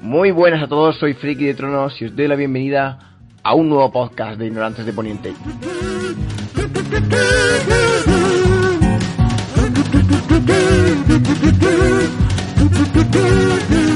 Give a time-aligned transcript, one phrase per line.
[0.00, 2.98] Muy buenas a todos, soy Friki de Tronos y os doy la bienvenida
[3.42, 5.34] a un nuevo podcast de Ignorantes de Poniente.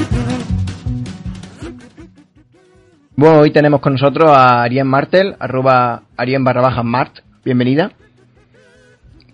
[3.17, 7.19] Bueno, hoy tenemos con nosotros a Arien Martel, arroba Arien barra baja Mart.
[7.45, 7.93] Bienvenida.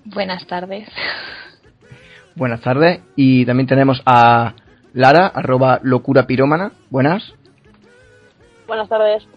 [0.06, 0.88] Buenas tardes.
[2.36, 3.02] Buenas tardes.
[3.16, 4.53] Y también tenemos a
[4.94, 6.73] Lara, arroba locura pirómana.
[6.91, 7.33] Buenas.
[8.67, 9.28] Buenas tardes.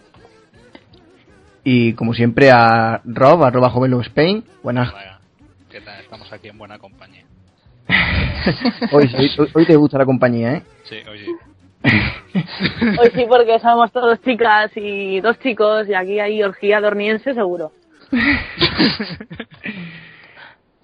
[1.63, 4.43] Y como siempre a Rob, arroba Jovelo Spain.
[4.61, 4.93] Buenas.
[5.71, 5.99] ¿qué tal?
[6.01, 7.25] Estamos aquí en buena compañía.
[8.91, 10.63] hoy, hoy, hoy te gusta la compañía, ¿eh?
[10.83, 11.31] Sí, hoy sí.
[12.99, 17.71] Hoy sí, porque somos todos chicas y dos chicos y aquí hay orgía dorniense seguro.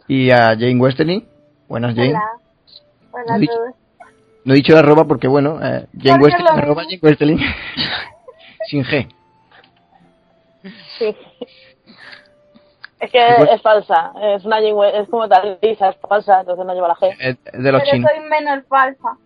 [0.07, 1.27] y a Jane Westerling.
[1.67, 2.09] Buenas, Jane.
[2.09, 2.23] Hola.
[3.11, 3.75] Hola No he a dicho- todos.
[4.43, 6.83] No he dicho arroba porque, bueno, eh, Jane Porque Westerling, arroba.
[6.83, 7.37] Jane Westerling.
[8.67, 9.07] Sin G.
[10.97, 11.15] Sí.
[12.99, 15.77] Es que es falsa, es una Jane- es como tal es
[16.07, 17.15] falsa, entonces no lleva la G.
[17.19, 18.11] Es es de los Pero chinos.
[18.11, 19.17] soy menos falsa.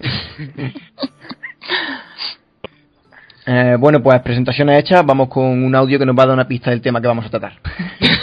[3.48, 5.06] Eh, bueno, pues presentaciones hechas.
[5.06, 7.26] Vamos con un audio que nos va a dar una pista del tema que vamos
[7.26, 7.60] a tratar.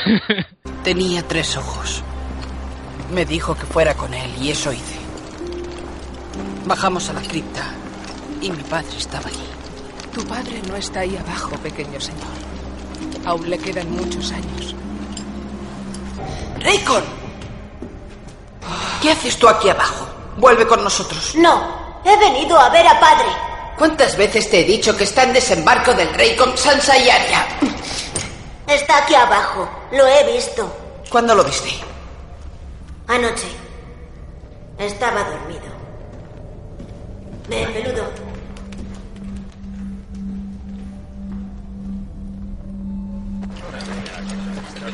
[0.83, 2.03] Tenía tres ojos.
[3.13, 4.99] Me dijo que fuera con él y eso hice.
[6.65, 7.61] Bajamos a la cripta
[8.41, 9.47] y mi padre estaba allí.
[10.13, 12.21] Tu padre no está ahí abajo, pequeño señor.
[13.25, 14.75] Aún le quedan muchos años.
[16.59, 17.03] ¡Raycon!
[19.01, 20.22] ¿Qué haces tú aquí abajo?
[20.37, 21.35] Vuelve con nosotros.
[21.35, 23.27] No, he venido a ver a padre.
[23.77, 27.45] ¿Cuántas veces te he dicho que está en desembarco del Raycon Sansa y Arya?
[28.67, 29.67] Está aquí abajo.
[29.91, 30.71] Lo he visto.
[31.09, 31.69] ¿Cuándo lo viste?
[33.07, 33.47] Anoche.
[34.77, 35.61] Estaba dormido.
[37.47, 38.03] Ve, peludo.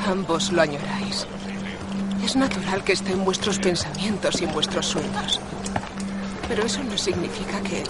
[0.07, 1.27] Ambos lo añoráis.
[2.23, 5.39] Es natural que esté en vuestros pensamientos y en vuestros sueños.
[6.47, 7.83] Pero eso no significa que...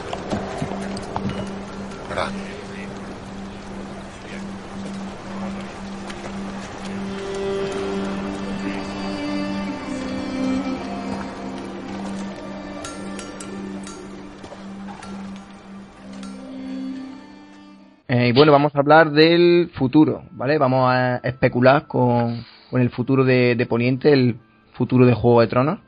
[18.08, 20.58] Eh, y bueno, vamos a hablar del futuro, ¿vale?
[20.58, 24.38] Vamos a especular con, con el futuro de, de Poniente, el
[24.74, 25.80] futuro de Juego de Tronos.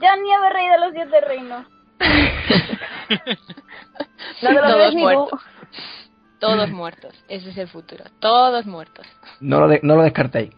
[0.00, 1.64] Ya nieve rey de los siete reinos.
[4.42, 5.40] No te lo Todos ni muertos.
[6.38, 7.14] Todos muertos.
[7.28, 8.04] Ese es el futuro.
[8.18, 9.06] Todos muertos.
[9.40, 10.50] No lo, de- no lo descartéis.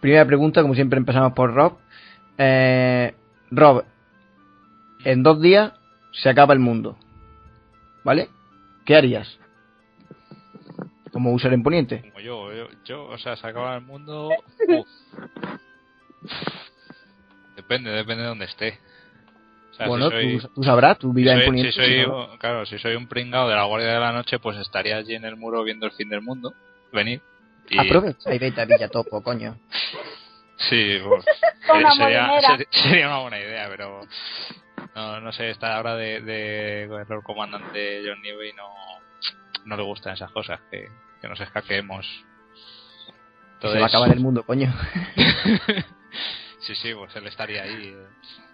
[0.00, 1.78] Primera pregunta, como siempre empezamos por Rob.
[2.36, 3.14] Eh,
[3.50, 3.84] Rob,
[5.04, 5.72] en dos días
[6.12, 6.96] se acaba el mundo,
[8.04, 8.28] ¿vale?
[8.84, 9.37] ¿Qué harías?
[11.18, 12.00] Como user en Poniente.
[12.00, 14.28] Como yo, yo, yo, o sea, se acaba el mundo.
[14.68, 14.86] uf.
[17.56, 18.78] Depende, depende de dónde esté.
[19.72, 21.72] O sea, bueno, si soy, tú, tú sabrás, tú si vives en soy- Poniente.
[21.72, 22.38] si soy- sí, ¿no?
[22.38, 25.24] claro, si soy un pringado de la Guardia de la Noche, pues estaría allí en
[25.24, 26.54] el muro viendo el fin del mundo.
[26.92, 27.20] Venir.
[27.68, 29.58] Y, Aprovecha y vete a Villa Topo, coño.
[30.70, 31.24] Sí, pues,
[31.74, 34.02] una sería, una buena idea, pero
[34.94, 38.68] no, no sé, esta hora de, de el Comandante John Nieve no,
[39.64, 40.86] no le gustan esas cosas, que,
[41.20, 42.06] que nos escaquemos.
[43.60, 44.72] Se va a acabar el mundo, coño.
[46.60, 47.94] sí, sí, pues él estaría ahí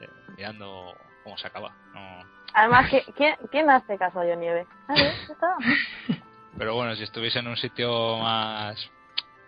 [0.01, 1.75] eh, mirando cómo se acaba.
[1.93, 2.23] No.
[2.55, 4.67] Además, ¿qui- ¿quién, ¿quién hace caso a John Nieve?
[4.89, 5.57] Está.
[6.59, 8.91] Pero bueno, si estuviese en un sitio más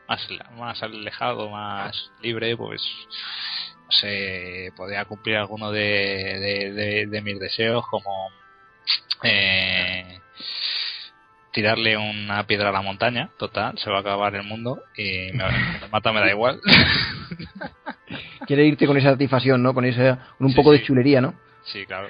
[0.09, 2.83] más, más alejado, más libre, pues
[3.85, 8.29] no sé, podría cumplir alguno de, de, de- de mis deseos, como
[9.23, 10.21] eh,
[11.57, 15.43] tirarle una piedra a la montaña, total, se va a acabar el mundo y me,
[15.81, 16.61] me mata, me da igual.
[18.47, 19.73] Quiere irte con esa satisfacción, ¿no?
[19.73, 21.33] Con esa, con un Sí, poco de chulería, ¿no?
[21.65, 22.09] Sí, claro.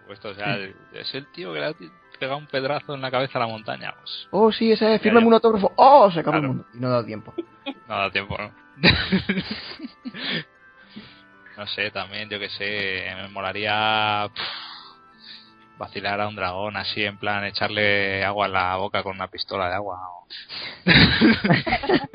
[0.00, 0.56] supuesto, o sea,
[0.94, 1.72] es el tío que le ha
[2.18, 3.92] pegado un pedrazo en la cabeza a la montaña.
[4.00, 5.72] Pues, Oh, sí, ese es, fírmame un autógrafo.
[5.76, 6.46] Oh, se acabó Claro.
[6.46, 6.66] el mundo.
[6.74, 7.34] Y no da tiempo.
[7.86, 8.50] no da tiempo, ¿no?
[11.56, 14.42] no sé, también, yo que sé, me molaría pff,
[15.78, 19.68] vacilar a un dragón así, en plan, echarle agua en la boca con una pistola
[19.68, 19.98] de agua.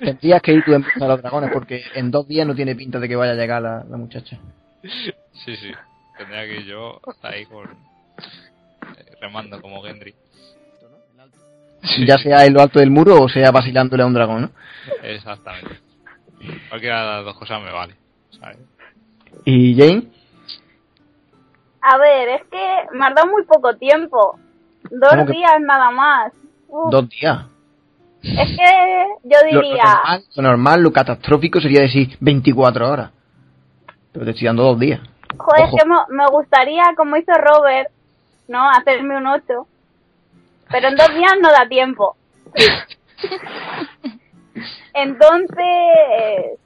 [0.00, 2.98] Tendrías que ir tú en de los dragones porque en dos días no tiene pinta
[2.98, 4.38] de que vaya a llegar la, la muchacha.
[4.82, 5.72] Sí, sí,
[6.18, 7.64] tendría que ir yo ahí con...
[7.64, 10.14] eh, remando como Gendry.
[12.06, 14.50] ya sea en lo alto del muro o sea vacilándole a un dragón, ¿no?
[15.02, 15.78] Exactamente.
[16.68, 17.94] Cualquiera de las dos cosas me vale.
[18.38, 18.58] ¿sabes?
[19.44, 20.04] ¿Y Jane?
[21.86, 24.38] A ver, es que me has dado muy poco tiempo.
[24.90, 26.32] Dos ¿Cómo que- días nada más.
[26.68, 27.44] Uf, Dos días.
[28.22, 33.10] Es que yo lo diría, normal, lo normal, lo catastrófico sería decir 24 horas.
[34.12, 35.00] Pero te estoy dando dos días.
[35.36, 35.76] joder, ojo.
[35.76, 37.90] es que me gustaría, como hizo Robert,
[38.48, 38.70] ¿no?
[38.70, 39.66] Hacerme un 8.
[40.70, 42.16] Pero en dos días no da tiempo.
[44.94, 46.58] Entonces,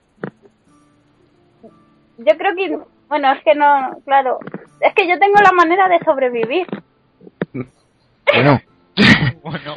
[2.18, 2.78] yo creo que,
[3.08, 4.38] bueno, es que no, claro,
[4.80, 6.66] es que yo tengo la manera de sobrevivir.
[8.32, 8.60] Bueno,
[9.42, 9.74] Bueno,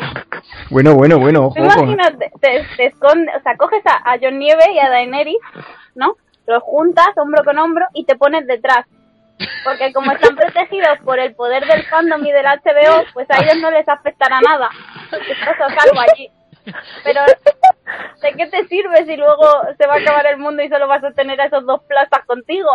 [0.69, 4.63] bueno, bueno, bueno, ojo, imagínate, te, te escondes, o sea, coges a, a John Nieve
[4.73, 5.37] y a Daenerys,
[5.95, 6.15] ¿no?
[6.47, 8.85] Los juntas hombro con hombro y te pones detrás.
[9.63, 13.57] Porque como están protegidos por el poder del fandom y del HBO, pues a ellos
[13.61, 14.69] no les afectará nada.
[15.11, 16.29] Estás a salvo allí.
[17.03, 17.21] Pero,
[18.21, 19.45] ¿de qué te sirve si luego
[19.77, 22.25] se va a acabar el mundo y solo vas a tener a esos dos plazas
[22.25, 22.69] contigo?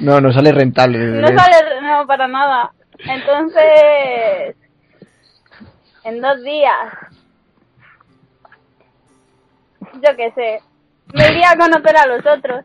[0.00, 0.98] No, no sale rentable.
[0.98, 2.72] No sale no, para nada.
[2.98, 4.56] Entonces,
[6.04, 6.94] en dos días,
[9.80, 10.62] yo qué sé,
[11.12, 12.64] me iría a conocer a los otros.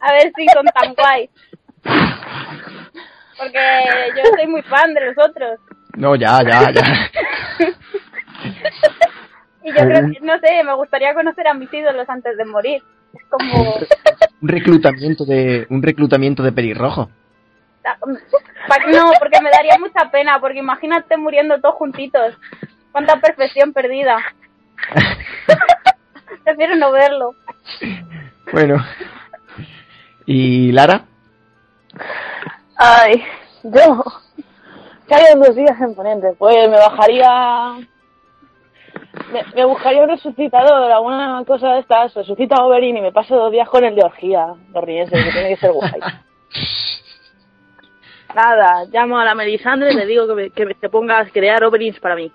[0.00, 1.30] A ver si son tan guays.
[3.38, 3.58] Porque
[4.16, 5.60] yo soy muy fan de los otros.
[5.98, 6.82] No, ya, ya, ya.
[9.64, 12.82] Y yo creo que, no sé, me gustaría conocer a mis ídolos antes de morir.
[13.12, 13.74] Es como...
[14.40, 17.10] Un reclutamiento de un reclutamiento de pelirrojo.
[17.82, 17.98] Pa-
[18.88, 22.34] No, porque me daría mucha pena, porque imagínate muriendo todos juntitos.
[22.92, 24.18] Cuánta perfección perdida.
[26.44, 27.34] Prefiero no verlo.
[28.52, 28.76] Bueno.
[30.24, 31.04] ¿Y Lara?
[32.76, 33.24] Ay,
[33.64, 34.04] yo.
[35.08, 36.32] ¿Qué haría en dos días en Ponente?
[36.38, 37.78] Pues me bajaría.
[39.32, 42.14] Me, me buscaría un resucitador, alguna cosa de estas.
[42.14, 45.48] Resucita a Oberyn y me paso dos días con el de orgía dorniense, que tiene
[45.48, 45.90] que ser guay.
[48.34, 51.24] Nada, llamo a la Melisandre y le digo que, me, que me- se ponga a
[51.26, 52.30] crear Oberins para mí.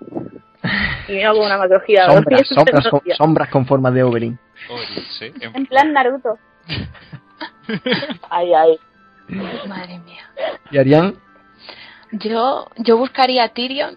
[1.08, 2.48] Y me hago una macrología Sombras,
[2.90, 4.38] con, sombras con forma de Oberyn.
[4.68, 5.32] Oberyn, sí.
[5.40, 6.38] En- En plan Naruto.
[8.30, 8.78] Ay, ay.
[9.68, 10.22] Madre mía.
[10.70, 11.14] ¿Y Arián?
[12.20, 13.96] Yo, yo buscaría a Tyrion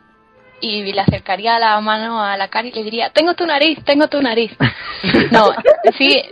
[0.59, 4.07] y le acercaría la mano a la cara y le diría, tengo tu nariz, tengo
[4.07, 4.51] tu nariz.
[5.31, 5.51] No,
[5.97, 6.23] sí,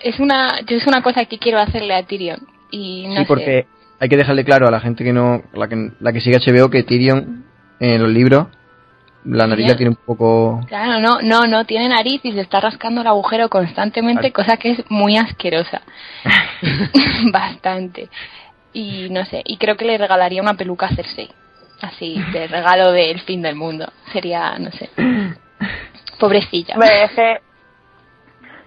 [0.00, 2.46] es una, yo es una cosa que quiero hacerle a Tyrion.
[2.70, 3.66] Y no sí, porque
[3.98, 6.70] hay que dejarle claro a la gente que no, la que, la que sigue HBO
[6.70, 7.44] que Tyrion
[7.80, 8.46] en los libros
[9.24, 10.60] la nariz la tiene un poco.
[10.66, 14.72] Claro, no, no, no, tiene nariz y se está rascando el agujero constantemente, cosa que
[14.72, 15.82] es muy asquerosa.
[17.32, 18.08] Bastante.
[18.72, 21.30] Y no sé, y creo que le regalaría una peluca a Cersei.
[21.82, 23.90] Así, de regalo del fin del mundo.
[24.12, 24.90] Sería, no sé.
[26.18, 26.74] Pobrecilla.
[27.04, 27.40] Es que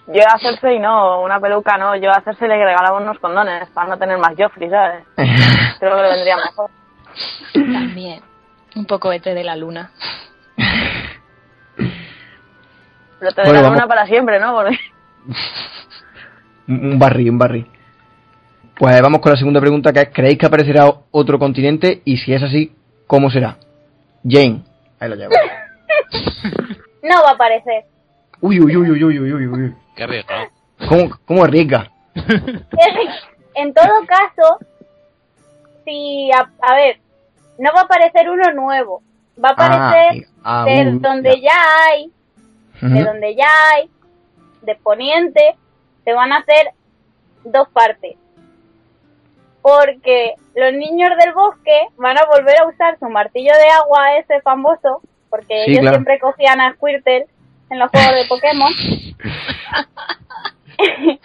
[0.08, 3.90] yo a Cersei no, una peluca no, yo a Cersei le regalaba unos condones para
[3.90, 5.04] no tener más Joffrey, ¿sabes?
[5.80, 6.70] Creo que le vendría mejor.
[7.54, 8.22] También.
[8.76, 9.90] Un poco de té de la luna.
[13.20, 13.78] Pero te Bueno, dará vamos.
[13.78, 14.54] una para siempre, ¿no?
[14.54, 14.78] Porque
[16.68, 17.68] un un barril, un barril.
[18.78, 22.02] Pues vamos con la segunda pregunta que es ¿creéis que aparecerá otro continente?
[22.04, 22.76] Y si es así,
[23.08, 23.58] ¿cómo será?
[24.28, 24.64] Jane,
[25.00, 25.34] ahí lo llevo.
[27.04, 27.86] No va a aparecer.
[28.42, 29.76] Uy, uy, uy, uy, uy, uy, uy, uy.
[29.96, 30.48] Qué arriesgado.
[30.90, 31.92] ¿Cómo, cómo arriesga?
[33.58, 34.58] En todo caso,
[35.86, 36.98] si, a, a ver,
[37.58, 39.02] no va a aparecer uno nuevo.
[39.42, 42.12] Va a aparecer Ah, de uh, donde ya hay,
[42.82, 43.90] de donde ya hay,
[44.62, 45.56] de Poniente,
[46.04, 46.72] se van a hacer
[47.44, 48.16] dos partes.
[49.68, 54.40] Porque los niños del bosque van a volver a usar su martillo de agua ese
[54.42, 55.96] famoso, porque Sí, ellos claro.
[55.98, 57.26] siempre cogían a Squirtle
[57.72, 58.72] en los juegos de Pokémon.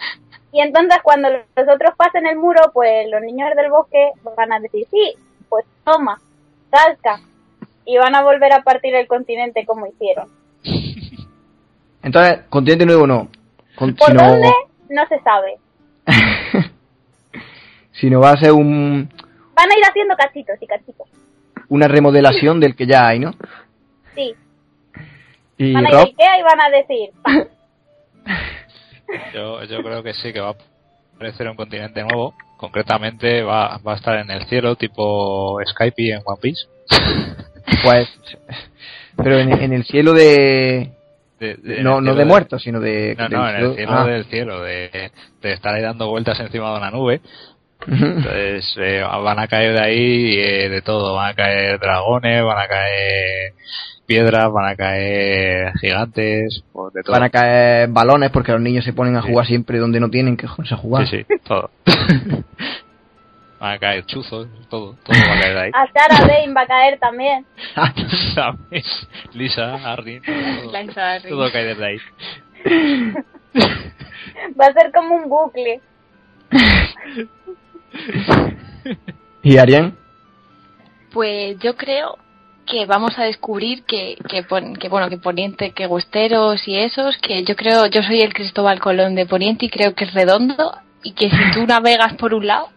[0.53, 4.59] y entonces cuando los otros pasen el muro, pues los niños del bosque van a
[4.59, 5.13] decir, sí,
[5.47, 6.19] pues toma,
[6.71, 7.19] salta.
[7.85, 10.29] Y van a volver a partir el continente como hicieron.
[12.01, 13.27] Entonces, continente nuevo no.
[13.75, 14.51] Con- ¿Por sino- dónde?
[14.89, 15.57] No se sabe.
[17.91, 19.09] sino va a ser un,
[19.55, 21.07] Van a ir haciendo cachitos y cachitos.
[21.69, 23.33] una remodelación del que ya hay, ¿no?
[24.15, 24.33] Sí.
[25.57, 27.09] Y Van a ir a Rob, Ikea y van a decir.
[29.33, 30.55] Yo, yo creo que sí, que va a
[31.15, 32.33] aparecer un continente nuevo.
[32.57, 36.61] Concretamente va, va a estar en el cielo, tipo Skype en One Piece.
[37.83, 38.07] pues,
[39.17, 40.91] pero en, en el cielo de,
[41.39, 44.05] De- de- en no, no de muertos, sino de, No, no, en el cielo ah.
[44.05, 47.21] del cielo, de, de estar ahí dando vueltas encima de una nube.
[47.87, 51.15] Entonces eh, van a caer de ahí eh, de todo.
[51.15, 53.53] Van a caer dragones, van a caer
[54.05, 57.13] piedras, van a caer gigantes, pues de todo.
[57.13, 60.37] Van a caer balones porque los niños se ponen a jugar siempre donde no tienen
[60.37, 61.07] que jugar.
[61.07, 61.71] Sí, sí, todo.
[63.59, 65.71] van a caer chuzos, todo, todo va a caer de ahí.
[65.73, 67.45] A Sarah Dane va a caer también.
[68.35, 69.07] ¿Sabes?
[69.33, 71.29] Lisa, Arrin, todo, Lanza Arrin.
[71.29, 71.97] todo cae desde ahí.
[74.59, 75.79] Va a ser como un bucle.
[79.43, 79.95] ¿Y Arián?
[81.11, 82.17] Pues yo creo
[82.65, 87.17] que vamos a descubrir que, que, pon- que, bueno que Poniente, que Gusteros y esos,
[87.17, 90.77] que yo creo, yo soy el Cristóbal Colón de Poniente y creo que es redondo
[91.03, 92.69] y que si tú navegas por un lado,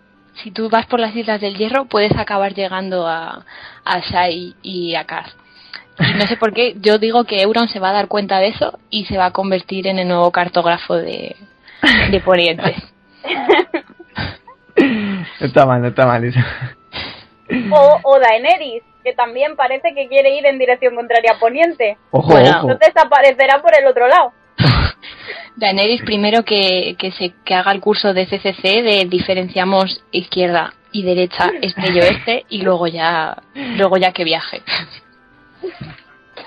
[0.42, 3.44] si tú vas por las Islas del Hierro, puedes acabar llegando a,
[3.84, 5.36] a Shai y a Kaz.
[6.00, 8.48] Y no sé por qué, yo digo que Euron se va a dar cuenta de
[8.48, 11.36] eso y se va a convertir en el nuevo cartógrafo de,
[12.10, 12.74] de Poniente.
[15.40, 16.40] No está mal, no está mal eso.
[17.70, 21.98] O, o Daenerys, que también parece que quiere ir en dirección contraria a Poniente.
[22.10, 22.50] Ojo, Bueno.
[22.58, 22.70] ojo.
[22.72, 24.32] Entonces aparecerá por el otro lado.
[25.56, 31.02] Daenerys primero que, que se que haga el curso de CCC de diferenciamos izquierda y
[31.04, 33.36] derecha, este y oeste y luego ya
[33.76, 34.62] luego ya que viaje.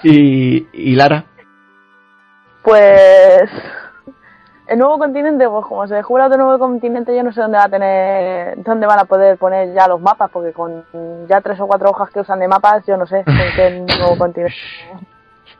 [0.03, 1.25] ¿Y, y Lara?
[2.63, 3.49] Pues
[4.67, 7.65] el nuevo continente, pues como se descubra otro nuevo continente, yo no sé dónde va
[7.65, 10.83] a tener, dónde van a poder poner ya los mapas, porque con
[11.27, 14.17] ya tres o cuatro hojas que usan de mapas, yo no sé en qué nuevo
[14.17, 14.55] continente,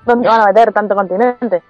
[0.05, 1.63] dónde van a meter tanto continente.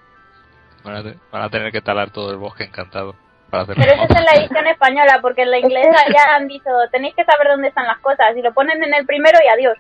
[0.83, 3.13] Van a, tener que talar todo el bosque encantado
[3.49, 6.47] para hacer Pero eso es en la edición española, porque en la inglesa ya han
[6.47, 9.47] dicho, tenéis que saber dónde están las cosas, y lo ponen en el primero y
[9.47, 9.77] adiós.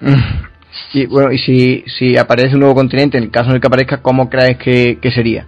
[0.92, 3.66] Y bueno, y si, si aparece un nuevo continente, en el caso en el que
[3.66, 5.46] aparezca, ¿cómo crees que, que sería?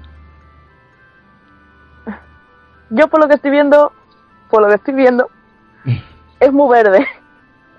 [2.91, 3.93] Yo por lo que estoy viendo,
[4.51, 5.29] por lo que estoy viendo,
[6.41, 7.07] es muy verde.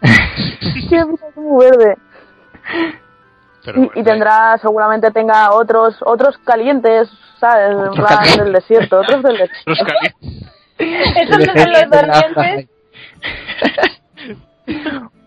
[0.89, 1.98] Siempre es muy verde.
[3.63, 7.75] Pero Y, y tendrá, seguramente tenga otros otros calientes, ¿sabes?
[7.75, 8.44] Otros calientes.
[8.44, 9.63] del desierto, otros del desierto.
[9.68, 10.51] Los calientes.
[10.80, 12.70] Esos no son los dormientes.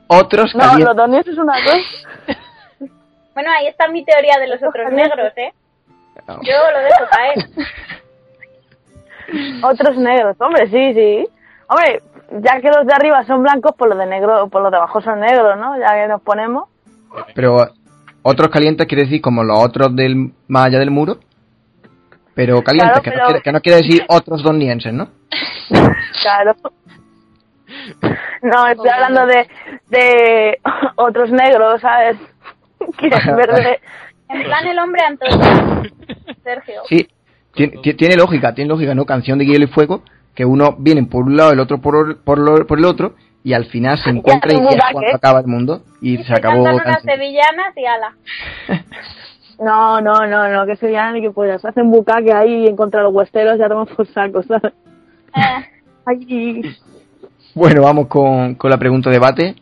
[0.09, 0.87] Otros No, calientes.
[0.87, 1.79] los donies es una cosa.
[3.35, 5.53] Bueno, ahí está mi teoría de los otros negros, ¿eh?
[6.43, 7.35] Yo lo dejo caer.
[9.63, 11.27] Otros negros, hombre, sí, sí.
[11.69, 12.03] Hombre,
[12.43, 15.01] ya que los de arriba son blancos, pues los de negro, pues los de abajo
[15.01, 15.79] son negros, ¿no?
[15.79, 16.69] Ya que nos ponemos.
[17.35, 17.57] Pero
[18.23, 21.17] otros calientes quiere decir como los otros del más allá del muro.
[22.35, 25.09] Pero calientes, Claro, que, pero- No quiere, que no quiere decir otros donienses, ¿no?
[26.23, 26.55] Claro.
[28.43, 29.49] No, estoy hablando de,
[29.89, 30.59] de
[30.97, 32.17] otros negros, ¿sabes?
[32.99, 33.81] Que es verde.
[34.29, 35.83] En plan el hombre Antonio.
[36.43, 36.83] Sergio.
[36.89, 37.09] Sí,
[37.55, 39.05] tiene, ti- tiene lógica, tiene lógica, ¿no?
[39.07, 40.03] Canción de hielo y fuego,
[40.35, 43.15] que uno viene por un lado, el otro por, el- por, lo- por el otro,
[43.43, 44.93] y al final se encuentran y es bucaque.
[44.93, 45.83] cuando acaba el mundo.
[46.01, 46.65] Y se Se acabó.
[46.65, 48.15] cantan unas sevillanas y ala.
[49.57, 51.65] No, no, no, no, que sería ni que pollas.
[51.65, 54.73] Hacen bucaque ahí en contra de los huesteros, ya toman por saco, ¿sabes?
[55.37, 55.65] Eh,
[56.05, 56.77] Ay,
[57.55, 59.55] Bueno, vamos con, con la pregunta de debate.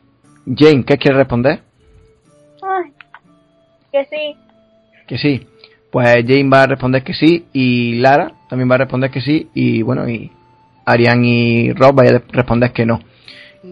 [0.47, 1.61] Jane, ¿qué quieres responder?
[2.63, 2.93] ay,
[3.93, 4.37] que sí.
[5.07, 5.47] Que sí.
[5.93, 9.49] Pues Jane va a responder que sí y Lara también va a responder que sí
[9.55, 10.33] y bueno, y
[10.87, 12.99] Arián y Rob va a responder que no.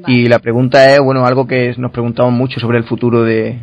[0.06, 3.58] Y la pregunta es, bueno, algo que nos preguntamos mucho sobre el futuro de,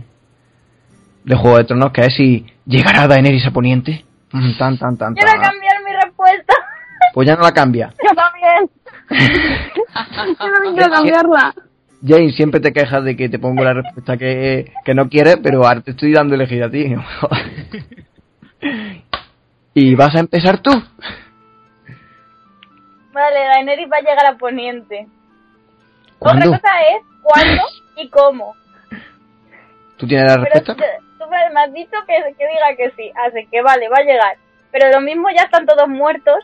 [1.23, 4.03] de Juego de Tronos, que es si llegará Daenerys a Poniente.
[4.33, 5.41] Mm, Tan, tan, tan, Quiero tan.
[5.41, 6.53] cambiar mi respuesta.
[7.13, 7.93] Pues ya no la cambia.
[8.03, 8.69] yo también.
[10.39, 11.55] yo también quiero cambiarla.
[12.05, 15.65] Jane, siempre te quejas de que te pongo la respuesta que, que no quieres, pero
[15.65, 16.93] ahora te estoy dando elegir a ti.
[19.73, 20.71] y vas a empezar tú.
[23.11, 25.07] Vale, Daenerys va a llegar a Poniente.
[26.19, 26.47] ¿Cuándo?
[26.47, 27.63] Otra cosa es cuándo
[27.95, 28.55] y cómo.
[29.97, 30.75] ¿Tú tienes la respuesta?
[31.17, 34.03] tú me me has dicho que, que diga que sí, así que vale, va a
[34.03, 34.37] llegar.
[34.71, 36.43] Pero lo mismo ya están todos muertos,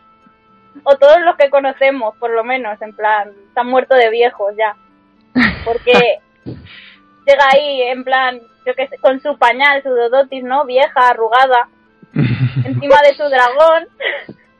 [0.83, 4.75] o todos los que conocemos, por lo menos, en plan, están muertos de viejos ya.
[5.65, 10.65] Porque llega ahí, en plan, yo que sé, con su pañal, su dodotis, ¿no?
[10.65, 11.69] Vieja, arrugada,
[12.65, 13.87] encima de su dragón.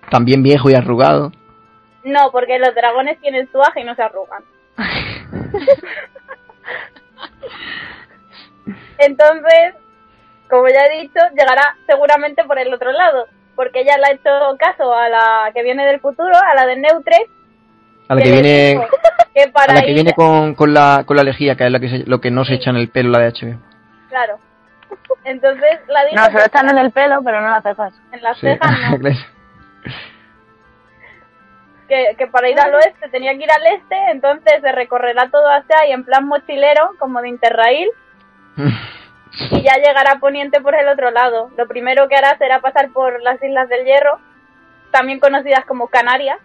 [0.10, 1.32] También viejo y arrugado.
[2.04, 4.44] No, porque los dragones tienen tuaje y no se arrugan.
[8.98, 9.74] Entonces,
[10.50, 14.58] como ya he dicho, llegará seguramente por el otro lado, porque ella le ha hecho
[14.58, 17.28] caso a la que viene del futuro, a la de Neutre,
[18.08, 21.56] A la que viene, a la que ir- viene con, con la, con la lejía,
[21.56, 23.32] que es la que se- lo que no se echa en el pelo, la de
[23.32, 23.60] HBO.
[24.10, 24.38] Claro.
[25.26, 27.64] Entonces la dijo No, se lo que echan en el pelo, pero no en las
[27.64, 27.94] cejas.
[28.12, 28.48] en las Sí.
[28.48, 29.10] cejas no,
[31.88, 35.48] que, que para ir al oeste tenía que ir al este, entonces se recorrerá todo
[35.50, 37.90] hacia ahí en plan mochilero, como de Interrail,
[39.52, 41.52] y ya llegará a Poniente por el otro lado.
[41.58, 44.20] Lo primero que hará será pasar por las Islas del Hierro,
[44.92, 46.38] también conocidas como Canarias.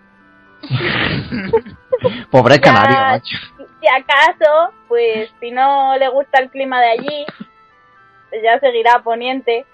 [2.31, 3.37] Pobre Ya, canario, macho.
[3.81, 7.27] Si acaso, pues si no le gusta el clima de allí,
[8.43, 9.65] ya seguirá a Poniente.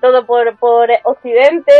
[0.00, 1.72] Todo por, por occidente,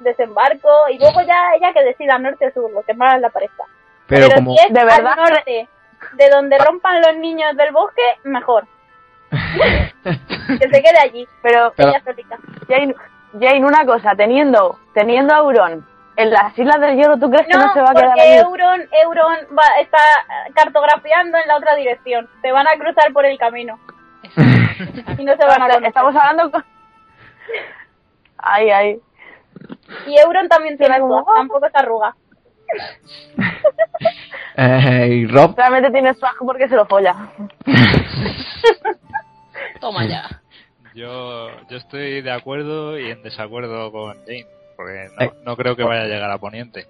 [0.00, 3.62] desembarco, y luego ya ella que decida norte o sur, lo que más le parezca.
[4.08, 5.14] Pero como- si es ¿De verdad?
[5.16, 5.68] al norte,
[6.14, 8.66] de donde rompan los niños del bosque, mejor.
[9.30, 11.28] que se quede allí.
[11.42, 11.92] Pero, Pero-.
[12.68, 12.94] Jane,
[13.38, 17.56] Jane, una cosa, teniendo, teniendo a Euron en las Islas del Hierro, ¿tú crees que
[17.56, 18.38] no, No, se va a quedar porque ahí?
[18.38, 19.98] Euron, Euron va, está
[20.54, 22.28] cartografiando en la otra dirección.
[22.42, 23.78] Se van a cruzar por el camino.
[25.18, 25.84] y no se van a conocer.
[25.84, 26.64] Estamos hablando con...
[28.38, 29.00] Ay, ay.
[30.06, 32.14] Y Euron también tiene como- swag, tampoco se arruga.
[34.56, 37.14] Eh, y Rob, Realmente tiene swag porque se lo folla.
[39.80, 40.42] Toma ya.
[40.94, 44.46] Yo, yo estoy de acuerdo y en desacuerdo con Jane,
[44.76, 45.32] porque no, Eh.
[45.44, 46.86] no creo que vaya a llegar a Poniente.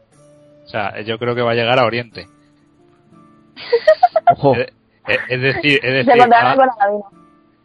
[0.64, 2.26] O sea, yo creo que va a llegar a Oriente.
[4.32, 4.68] ojo, Es,
[5.06, 6.22] es- es decir, es decir.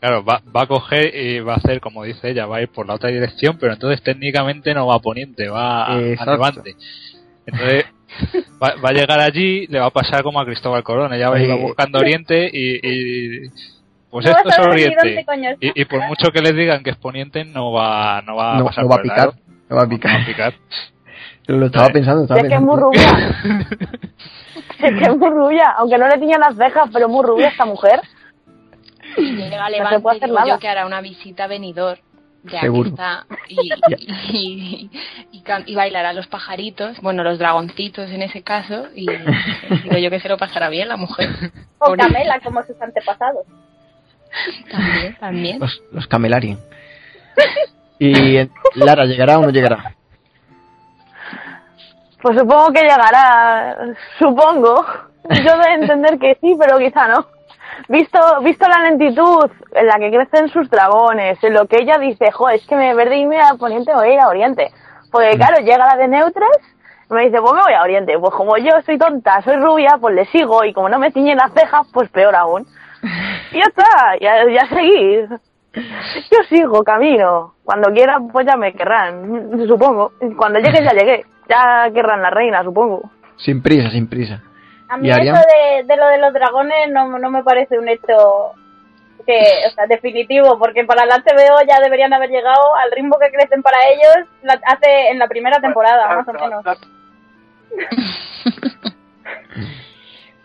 [0.06, 2.70] Claro, va, va a coger y va a hacer, como dice ella, va a ir
[2.70, 5.98] por la otra dirección, pero entonces técnicamente no va a Poniente, va a, a.
[5.98, 6.76] Levante.
[7.48, 7.86] Entonces,
[8.62, 11.38] va, va a llegar allí, le va a pasar como a Cristóbal Colón, ella va
[11.38, 13.50] a ir buscando Oriente y, y
[14.12, 15.26] pues No esto es a Oriente.
[15.60, 18.60] Y, y por mucho que les digan que es poniente, no va, no va a
[18.60, 19.34] no, pasar no va a por picar.
[19.70, 20.22] No va a No va picar.
[20.22, 20.54] a picar.
[21.48, 23.36] Lo, estaba pensando, estaba Es que es muy rubia.
[24.84, 25.76] es que es muy rubia.
[25.78, 28.02] Aunque no le tiñan las cejas, pero muy rubia esta mujer.
[29.16, 30.48] Si llega Levante, hacer digo nada.
[30.48, 32.00] yo que hará una visita a Benidorm.
[32.44, 32.84] Ya Seguro.
[32.84, 33.26] que está.
[33.48, 33.72] Y,
[34.32, 34.90] y,
[35.32, 38.88] y, y bailará los pajaritos, bueno, los dragoncitos en ese caso.
[38.94, 41.30] Y digo yo que se lo pasará bien la mujer.
[41.80, 43.46] O Pobre- Camela, como sus antepasados.
[44.70, 45.60] También, también.
[45.60, 46.60] Los, los Camelarian.
[47.98, 48.38] Y
[48.76, 49.96] Lara, ¿llegará o no llegará?
[52.22, 53.78] Pues supongo que llegará.
[54.20, 54.86] Supongo.
[55.30, 57.26] Yo de entender que sí, pero quizá no.
[57.88, 62.32] Visto, visto la lentitud en la que crecen sus dragones, en lo que ella dice,
[62.32, 64.72] jo, es que me verde irme a poniente o ir a oriente.
[65.12, 66.58] Porque claro, llega la de neutres,
[67.10, 68.18] me dice, pues me voy a oriente.
[68.20, 71.38] Pues como yo soy tonta, soy rubia, pues le sigo, y como no me ciñen
[71.38, 72.66] las cejas, pues peor aún.
[73.52, 75.30] Y ya está, ya, ya seguís.
[76.32, 77.54] Yo sigo camino.
[77.64, 80.14] Cuando quieran, pues ya me querrán, supongo.
[80.38, 81.26] Cuando llegue, ya llegué.
[81.48, 83.12] Ya querrán la reina, supongo.
[83.38, 84.42] Sin prisa, sin prisa.
[84.96, 85.22] A mí ¿Y eso
[85.86, 88.54] de lo de los dragones no, no me parece un hecho
[89.26, 93.30] que, o sea, definitivo, porque para la HBO ya deberían haber llegado al ritmo que
[93.30, 96.64] crecen para ellos la- hace en la primera temporada, más o menos.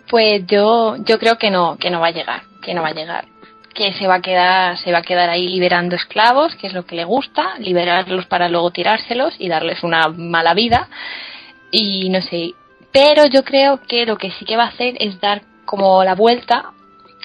[0.08, 2.94] Pues yo, yo creo que no, que no va a llegar, que no va a
[2.94, 3.26] llegar.
[3.72, 6.84] Que se va a quedar, se va a quedar ahí liberando esclavos, que es lo
[6.84, 10.88] que le gusta, liberarlos para luego tirárselos y darles una mala vida.
[11.70, 12.54] Y no sé.
[12.92, 16.14] Pero yo creo que lo que sí que va a hacer es dar como la
[16.14, 16.72] vuelta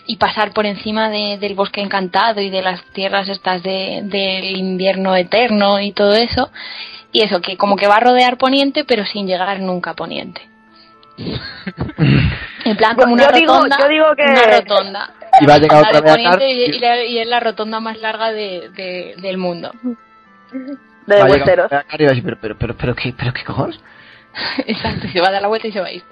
[0.07, 4.55] y pasar por encima de- del bosque encantado y de las tierras estas de, del
[4.57, 6.51] invierno eterno y todo eso.
[7.11, 10.41] Y eso, que como que va a rodear Poniente, pero sin llegar nunca a Poniente.
[12.65, 13.77] En plan, como una yo digo- rotonda.
[13.79, 15.09] yo digo que- Una rotonda.
[15.39, 17.99] Y va a llegar otra vez a y, y la- y es la rotonda más
[17.99, 19.71] larga de, de- del mundo.
[21.05, 21.69] De Westeros.
[21.69, 23.79] pero, pero, pero, pero, ¿qué, pero, ¿qué cojones?
[24.65, 26.03] Exacto, se va a dar la vuelta y se va a ir.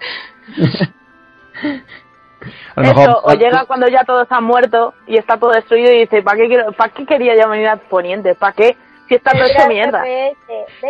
[2.75, 5.91] A lo mejor, Eso, o llega cuando ya todos han muerto y está todo destruido
[5.91, 8.35] y dice, ¿para qué, quiero, ¿para qué quería yo venir a Poniente?
[8.35, 8.75] ¿Para qué?
[9.07, 10.01] Si está todo hecho mierda.
[10.01, 10.35] De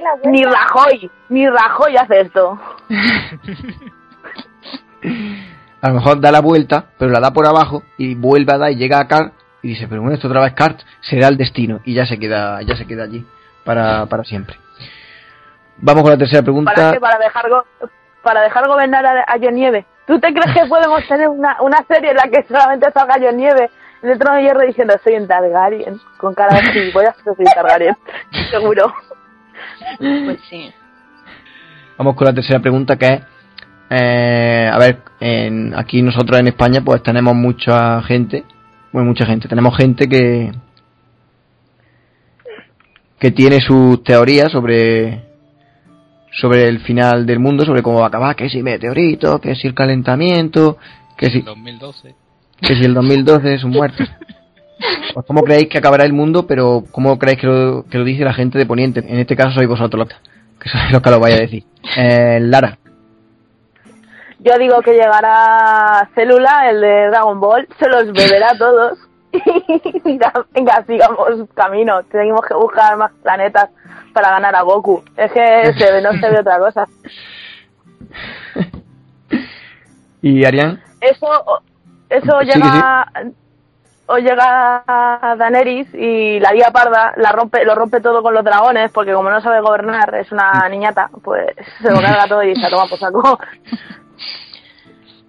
[0.02, 0.30] la vuelta.
[0.30, 2.60] Ni Rajoy, ni Rajoy hace esto.
[5.82, 8.72] a lo mejor da la vuelta, pero la da por abajo y vuelve a dar
[8.72, 11.82] y llega a Car y dice, pero bueno, esto otra vez Cart será el destino
[11.86, 13.26] y ya se queda, ya se queda allí
[13.64, 14.58] para, para siempre.
[15.78, 16.72] Vamos con la tercera pregunta.
[16.74, 17.00] ¿Para qué?
[17.00, 17.66] Para dejar, go-
[18.22, 19.86] para dejar gobernar a, a John Nieve.
[20.08, 23.38] ¿Tú te crees que podemos tener una, una serie en la que solamente salga John
[23.38, 23.70] Nieve
[24.02, 26.00] en el trono de hierro diciendo soy un Targaryen?
[26.18, 27.96] Con cara de gilipollas, soy un Targaryen.
[28.52, 28.94] Seguro.
[30.00, 30.74] Pues sí.
[31.98, 33.22] Vamos con la tercera pregunta que es
[33.90, 38.44] Eh, a ver, en, aquí nosotros en España pues tenemos mucha gente,
[38.92, 40.52] bueno, mucha gente, tenemos gente que
[43.20, 45.24] que tiene sus teorías sobre
[46.40, 49.68] sobre el final del mundo, sobre cómo va a acabar, que si meteorito, que si
[49.68, 50.78] el calentamiento,
[51.18, 52.16] que si 2012.
[52.62, 54.04] que si el 2012 es un muerto.
[55.14, 58.26] Pues cómo creéis que acabará el mundo, pero cómo creéis que lo, que lo dice
[58.26, 59.00] la gente de Poniente.
[59.00, 60.20] En este caso sois vosotros los
[60.60, 61.64] que sois los que lo vaya a decir.
[61.96, 62.78] Eh, Lara.
[64.40, 68.98] Yo digo que llegará Célula, el de Dragon Ball, se los beberá a todos.
[70.20, 72.04] ya, venga, sigamos camino.
[72.04, 73.70] Tenemos que buscar más planetas
[74.14, 75.04] para ganar a Goku.
[75.18, 76.88] Es que se ve, no se ve otra cosa.
[80.22, 80.82] ¿Y Arián?
[81.02, 81.28] Eso,
[82.10, 83.12] eso Sí, llega,
[84.06, 88.44] o llega a Daenerys y la Día Parda la rompe, lo rompe todo con los
[88.44, 91.48] dragones porque como no sabe gobernar, es una niñata, pues
[91.82, 93.40] se lo carga todo y se toma por saco.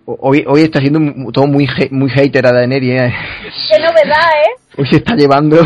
[0.06, 3.00] Hoy, hoy está siendo mu- todo muy he- muy hater a Daenerys.
[3.02, 3.14] ¿eh?
[3.70, 4.50] Qué novedad, ¿eh?
[4.78, 5.56] Hoy se está llevando...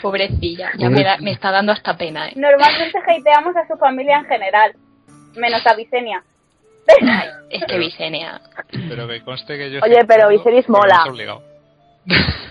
[0.00, 2.32] Pobrecilla, ya me, da- me está dando hasta pena, ¿eh?
[2.36, 4.72] Normalmente hateamos a su familia en general,
[5.36, 6.22] menos a Visenya.
[7.02, 8.40] Ay, es que Visenia.
[8.88, 9.80] Pero que conste que yo.
[9.82, 11.04] Oye, pero Viserys mola.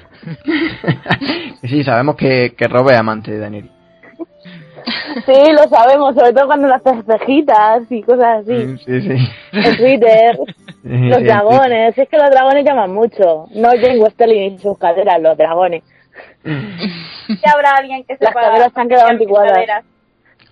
[1.62, 3.72] Sí, sabemos que, que Rob es amante de Daenerys.
[5.26, 8.78] Sí, lo sabemos, sobre todo cuando las cejitas y cosas así.
[8.86, 9.18] Sí, sí.
[9.52, 10.38] En Twitter,
[10.84, 13.48] los dragones, es que los dragones llaman mucho.
[13.56, 15.84] No Jane Westerling y sus caderas, los dragones.
[17.28, 19.84] Ya habrá alguien que Las sepa caderas se han quedado anticuadas.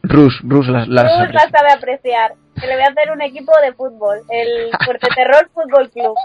[0.01, 1.39] Rus, Rus las, las Cruz aprecia.
[1.51, 2.33] la sabe apreciar.
[2.59, 6.15] Que le voy a hacer un equipo de fútbol, el Fuerte Terror Fútbol Club.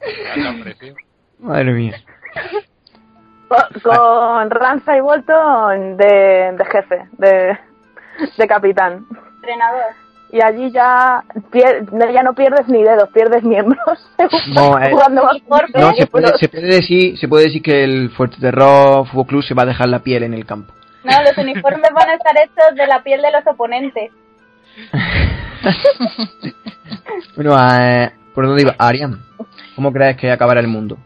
[1.38, 2.02] Madre mía.
[3.50, 7.58] Con, con Ranza y Bolton de, de jefe, de,
[8.38, 9.04] de capitán.
[9.36, 9.82] Entrenador.
[10.32, 11.84] Y allí ya, pier-
[12.14, 13.82] ya no pierdes ni dedos, pierdes miembros.
[14.54, 18.10] No, eh, Jugando más No, se puede, se puede decir, se puede decir que el
[18.10, 20.72] Fuerte Terror Fútbol Club se va a dejar la piel en el campo.
[21.02, 24.12] No, los uniformes van a estar hechos de la piel de los oponentes.
[27.36, 28.74] Bueno, eh, ¿por dónde iba?
[28.78, 29.20] Arián,
[29.74, 30.98] ¿cómo crees que acabará el mundo?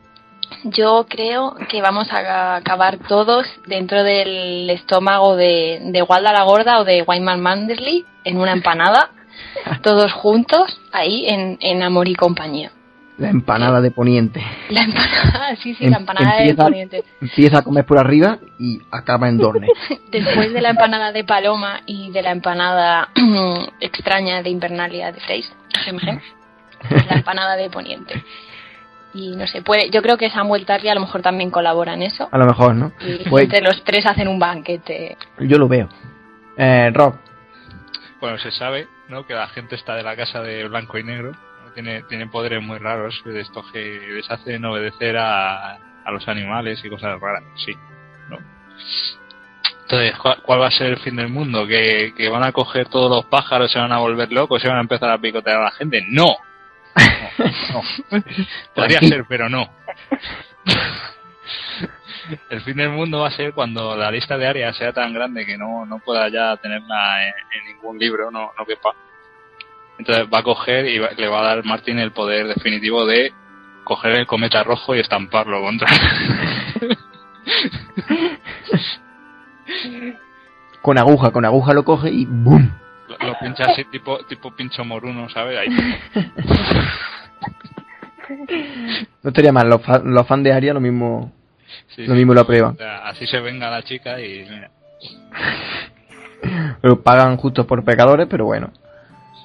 [0.64, 6.80] Yo creo que vamos a acabar todos dentro del estómago de, de Walda la Gorda
[6.80, 9.10] o de Wyman Manderley en una empanada,
[9.82, 12.70] todos juntos, ahí en, en Amor y Compañía.
[13.18, 14.42] La empanada de Poniente.
[14.70, 17.04] La empanada, sí, sí, Em- la empanada de Poniente.
[17.20, 19.68] empieza a comer por arriba y acaba en Dorne.
[20.10, 23.10] Después de la empanada de Paloma y de la empanada
[23.80, 25.52] extraña de Invernalia de Freys,
[26.90, 28.24] la empanada de Poniente.
[29.14, 32.02] Y no sé, puede, yo creo que Samuel Tarly a lo mejor también colabora en
[32.02, 32.28] eso.
[32.32, 32.92] A lo mejor, ¿no?
[33.00, 35.16] Y Pues entre los tres hacen un banquete.
[35.38, 35.88] yo lo veo.
[36.56, 37.14] Eh, Rob,
[38.20, 39.24] Bueno, se sabe, ¿no?
[39.26, 41.32] Que la gente está de la casa de blanco y negro.
[41.74, 45.74] Tiene, tiene poderes muy raros de estos que les hacen obedecer a,
[46.04, 47.72] a los animales y cosas raras, sí,
[48.30, 48.38] ¿no?
[49.82, 51.66] Entonces, ¿cuál, cuál va a ser el fin del mundo?
[51.66, 54.78] ¿Que, ¿Que van a coger todos los pájaros, se van a volver locos, se van
[54.78, 56.04] a empezar a picotear a la gente?
[56.08, 56.36] ¡No!
[56.96, 58.22] No, no.
[58.74, 59.68] Podría ser, pero no.
[62.48, 65.44] El fin del mundo va a ser cuando la lista de áreas sea tan grande
[65.44, 68.94] que no, no pueda ya tenerla en, en ningún libro, no, no quepa.
[69.98, 73.32] Entonces va a coger y va- le va a dar Martin el poder definitivo de
[73.84, 75.88] coger el cometa rojo y estamparlo contra.
[80.82, 82.72] con aguja, con aguja lo coge y ¡boom!
[83.08, 85.58] Lo, lo pincha así tipo, tipo pincho moruno, ¿sabes?
[85.58, 85.68] Ahí.
[89.22, 91.30] No estaría mal, los, fa- los fans de Aria lo mismo,
[91.88, 92.18] Sí, lo sí.
[92.18, 92.72] mismo lo aprueban.
[92.72, 94.70] O sea, así se venga la chica y mira.
[96.80, 98.70] Pero pagan justos por pecadores, pero bueno,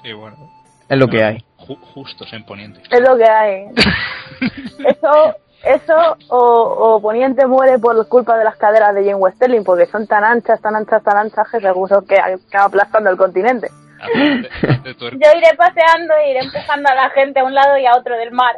[0.02, 0.36] Sí, bueno.
[0.88, 1.38] es lo que hay.
[1.58, 2.80] Ju- justos en Poniente.
[2.90, 3.64] Es lo que hay.
[4.86, 9.86] Eso, eso o, o Poniente muere por culpa de las caderas de Jane Westerling, porque
[9.86, 13.70] son tan anchas, tan anchas, tan anchas que seguro que acaba aplastando el continente.
[14.14, 18.16] Yo iré paseando e iré empujando a la gente a un lado y a otro
[18.16, 18.56] del mar.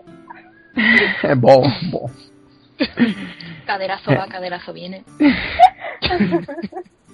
[1.36, 2.10] Bo, bo.
[3.66, 5.04] Caderazo va, caderazo viene.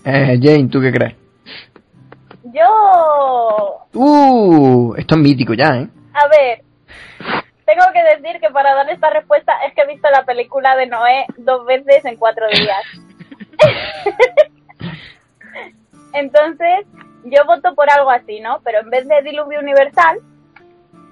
[0.05, 1.15] Eh, Jane, ¿tú qué crees?
[2.45, 5.89] Yo, Uh, esto es mítico ya, ¿eh?
[6.15, 6.63] a ver,
[7.69, 10.87] tengo que decir que para dar esta respuesta es que he visto la película de
[10.87, 12.83] Noé dos veces en cuatro días.
[16.15, 16.87] Entonces,
[17.25, 18.63] yo voto por algo así, ¿no?
[18.65, 20.19] Pero en vez de diluvio universal,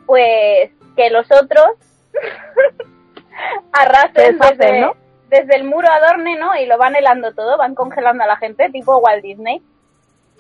[0.07, 1.73] pues que los otros
[3.73, 4.95] arrasen deshacen, desde, ¿no?
[5.29, 6.57] desde el muro adorne, ¿no?
[6.57, 9.61] Y lo van helando todo, van congelando a la gente, tipo Walt Disney.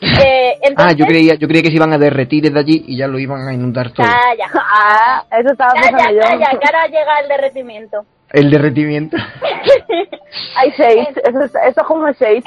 [0.00, 2.98] Eh, entonces, Ah, yo creía, yo creía que se iban a derretir desde allí y
[2.98, 4.06] ya lo iban a inundar todo.
[4.06, 4.46] Calla.
[4.78, 6.20] Ah, eso estaba Calla, pensando yo.
[6.20, 8.04] calla, que ahora llega el derretimiento.
[8.32, 9.16] El derretimiento.
[10.56, 11.09] Hay seis.
[11.24, 12.44] Eso, es- eso es como seis.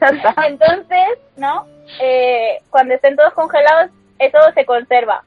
[0.46, 1.66] Entonces, ¿no?
[2.00, 5.22] Eh, cuando estén todos congelados, eso se conserva,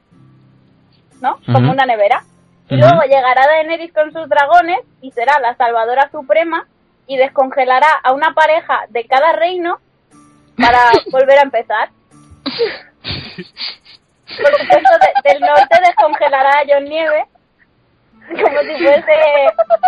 [1.20, 1.38] ¿no?
[1.46, 1.70] Como Ujú.
[1.72, 2.22] una nevera.
[2.68, 2.82] Y Ujú.
[2.88, 6.66] luego llegará Daenerys con sus dragones y será la salvadora suprema
[7.06, 9.78] y descongelará a una pareja de cada reino
[10.56, 10.78] para
[11.10, 11.88] volver a empezar.
[14.26, 17.26] Por supuesto, de- del norte descongelará a John Nieve
[18.28, 19.14] como si fuese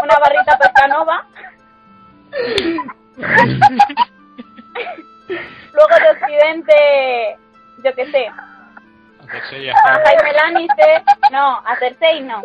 [0.02, 1.26] una barrita pescanova.
[5.72, 7.38] Luego de Occidente,
[7.84, 8.30] yo qué sé,
[9.74, 11.02] a Jaime Lannister,
[11.32, 12.42] no, a Cersei no.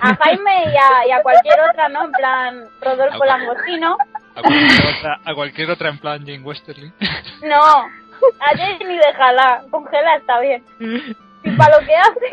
[0.00, 2.04] A Jaime y a, y a cualquier otra, ¿no?
[2.04, 3.96] En plan, Rodolfo Langostino.
[4.36, 6.92] A cualquier otra, a cualquier otra en plan Jane Westerly.
[7.42, 10.64] No, a Jamie déjala, congela está bien.
[11.44, 12.30] Y para lo que hace.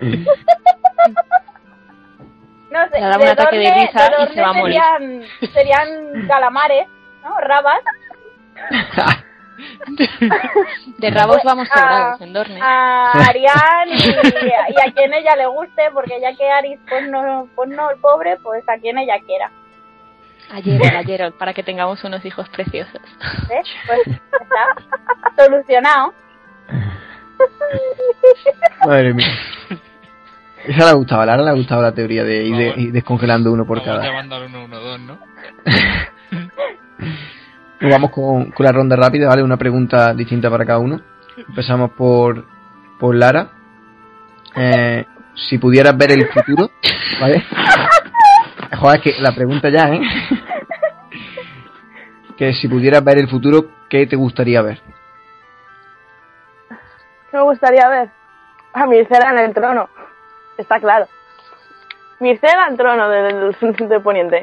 [2.70, 4.82] No sé, de ataque de Dorne- risa de y se va a Dorne morir.
[5.40, 6.86] Serían, serían calamares,
[7.22, 7.38] ¿no?
[7.38, 7.80] Rabas.
[10.98, 12.58] De rabos vamos A- sobrados en Dorne.
[12.60, 17.48] a Arián y, y a quien ella le guste, porque ya que Aris pues no,
[17.54, 19.50] pues no el pobre, pues a quien ella quiera.
[20.50, 23.00] A Geralt, a Geralt, para que tengamos unos hijos preciosos.
[23.48, 23.66] ¿Ves?
[23.86, 24.20] Pues ya
[25.30, 26.14] está solucionado.
[28.86, 29.26] Madre mía.
[30.64, 32.92] Esa le ha gustado, a Lara le ha gustado la teoría de ir, de- ir
[32.92, 34.04] descongelando uno por Vamos cada.
[34.04, 35.18] llamando al 112, ¿no?
[37.80, 39.42] Nos vamos con, con la ronda rápida, ¿vale?
[39.44, 41.00] Una pregunta distinta para cada uno.
[41.36, 42.44] Empezamos por,
[42.98, 43.48] por Lara.
[44.56, 45.04] Eh,
[45.34, 46.70] si pudieras ver el futuro,
[47.20, 47.44] ¿vale?
[48.78, 50.00] Joder, es que la pregunta ya, ¿eh?
[52.36, 54.80] Que si pudieras ver el futuro, ¿qué te gustaría ver?
[57.30, 58.10] ¿Qué me gustaría ver?
[58.74, 59.88] A Mircela en el trono.
[60.58, 61.06] Está claro.
[62.20, 64.42] Mircela en el trono del, del, del poniente.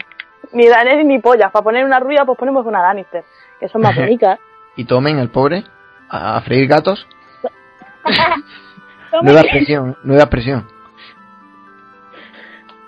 [0.53, 1.51] Ni Daenerys ni pollas.
[1.51, 3.23] Para poner una rubia, pues ponemos una Lannister.
[3.59, 4.39] Que son más bonitas.
[4.75, 5.63] Y tomen el pobre
[6.09, 7.07] a, a freír gatos.
[9.12, 10.67] Tomen Nueva expresión, nueva expresión.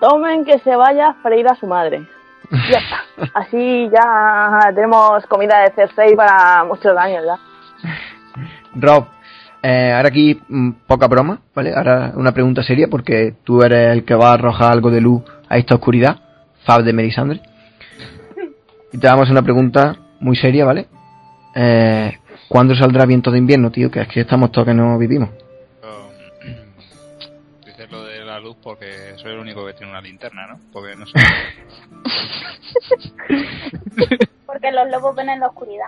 [0.00, 2.06] Tomen que se vaya a freír a su madre.
[2.50, 3.30] Ya está.
[3.34, 7.38] Así ya tenemos comida de Cersei para muchos años ya.
[8.74, 9.06] Rob,
[9.62, 11.74] eh, ahora aquí mm, poca broma, ¿vale?
[11.74, 15.22] Ahora una pregunta seria porque tú eres el que va a arrojar algo de luz
[15.48, 16.18] a esta oscuridad,
[16.64, 17.40] Fab de Melisandre.
[18.92, 20.86] Y te damos una pregunta muy seria, ¿vale?
[21.54, 23.90] Eh, ¿Cuándo saldrá viento de invierno, tío?
[23.90, 25.30] Que es que estamos todos que no vivimos.
[28.66, 30.58] Porque soy el único que tiene una linterna, ¿no?
[30.72, 31.12] Porque no sé.
[34.44, 35.86] Porque los lobos ven en la oscuridad.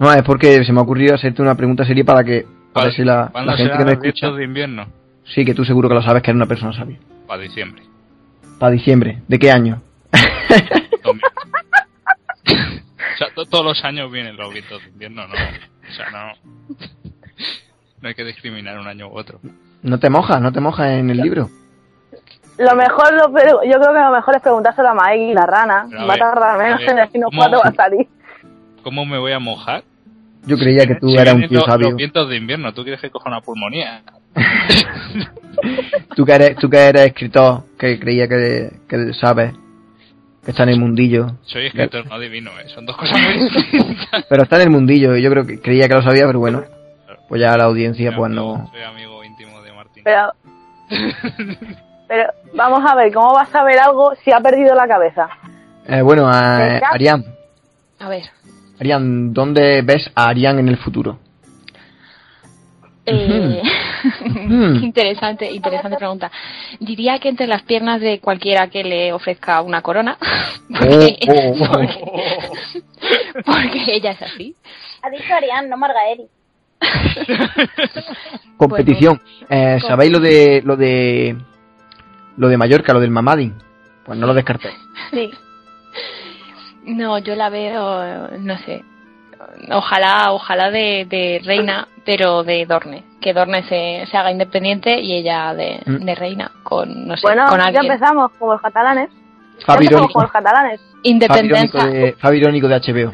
[0.00, 2.92] No, es porque se me ha ocurrido hacerte una pregunta seria para que a ver
[2.92, 4.32] si la, ¿Cuándo la gente que me los escucha...
[4.32, 4.88] de invierno?
[5.24, 6.98] Sí, que tú seguro que lo sabes que eres una persona sabia.
[7.28, 7.82] Para diciembre.
[8.58, 9.22] Para diciembre.
[9.28, 9.80] ¿De qué año?
[10.12, 10.16] O
[13.18, 15.34] sea, to- todos los años vienen los vientos de invierno, ¿no?
[15.34, 16.32] O sea, no.
[18.00, 19.40] No hay que discriminar un año u otro.
[19.82, 21.50] No te mojas, no te mojas en el libro.
[22.58, 25.86] Lo mejor, lo, pero yo creo que lo mejor es preguntárselo a Maegi, la rana.
[25.88, 28.06] Pero a va a tardar menos en decirnos ¿cómo- cuándo va a salir.
[28.82, 29.82] ¿Cómo me voy a mojar?
[30.44, 31.88] Yo creía que tú Si eras un tío sabio.
[31.88, 34.02] Los vientos de invierno, ¿tú quieres que coja una pulmonía?
[36.14, 39.52] Tú que eres, tú que eres escritor, que creía que, que sabes,
[40.44, 41.32] que está en el mundillo.
[41.42, 42.68] Soy escritor, no adivino, ¿eh?
[42.68, 44.24] Son dos cosas muy distintas.
[44.28, 46.64] Pero está en el mundillo y yo creo que creía que lo sabía, pero bueno.
[47.28, 48.68] Pues ya la audiencia pues no...
[48.72, 50.02] Soy amigo íntimo de Martín.
[50.04, 50.32] Pero,
[52.08, 55.28] pero vamos a ver, ¿cómo vas a ver algo si ha perdido la cabeza?
[55.86, 56.88] Eh, bueno, a, Venga.
[56.92, 57.24] Arián,
[58.00, 58.24] A ver.
[58.80, 61.18] Arián, ¿dónde ves a Arián en el futuro?
[63.06, 63.62] Eh,
[64.82, 66.30] interesante, interesante pregunta.
[66.78, 70.18] Diría que entre las piernas de cualquiera que le ofrezca una corona.
[70.68, 71.68] Porque, Oh, oh, oh.
[71.72, 72.42] porque-
[73.46, 74.54] porque ella es así.
[75.02, 76.26] Ha dicho Arián, no Margaeri.
[78.56, 79.20] Competición.
[79.48, 81.36] Eh, ¿Sabéis lo de lo de
[82.38, 83.54] lo de Mallorca, lo del Mamading?
[84.04, 84.74] Pues no lo descartéis.
[85.10, 85.30] Sí.
[86.84, 88.82] No, yo la veo, no sé.
[89.70, 93.04] Ojalá, ojalá de, de reina, pero de Dorne.
[93.20, 96.04] Que Dorne se, se haga independiente y ella de, Mm.
[96.04, 97.84] de reina con, no sé, Bueno, con ya alguien.
[97.84, 99.10] empezamos como los catalanes.
[99.58, 100.80] Ya Fabi empezamos irónico, como los catalanes.
[100.80, 103.12] Fabi Independencia, irónico de, Fabi irónico de HBO.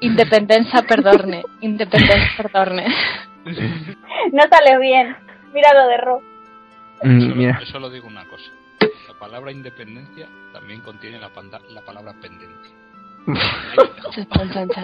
[0.00, 1.42] independencia per Dorne.
[1.60, 2.86] Independencia per Dorne.
[4.32, 5.16] No sale bien.
[5.54, 6.20] Mira lo de Ro.
[7.02, 7.58] Mm, Solo, mira.
[7.60, 8.50] yo solo digo una cosa.
[9.08, 12.38] La palabra independencia también contiene la, panda- la palabra chan.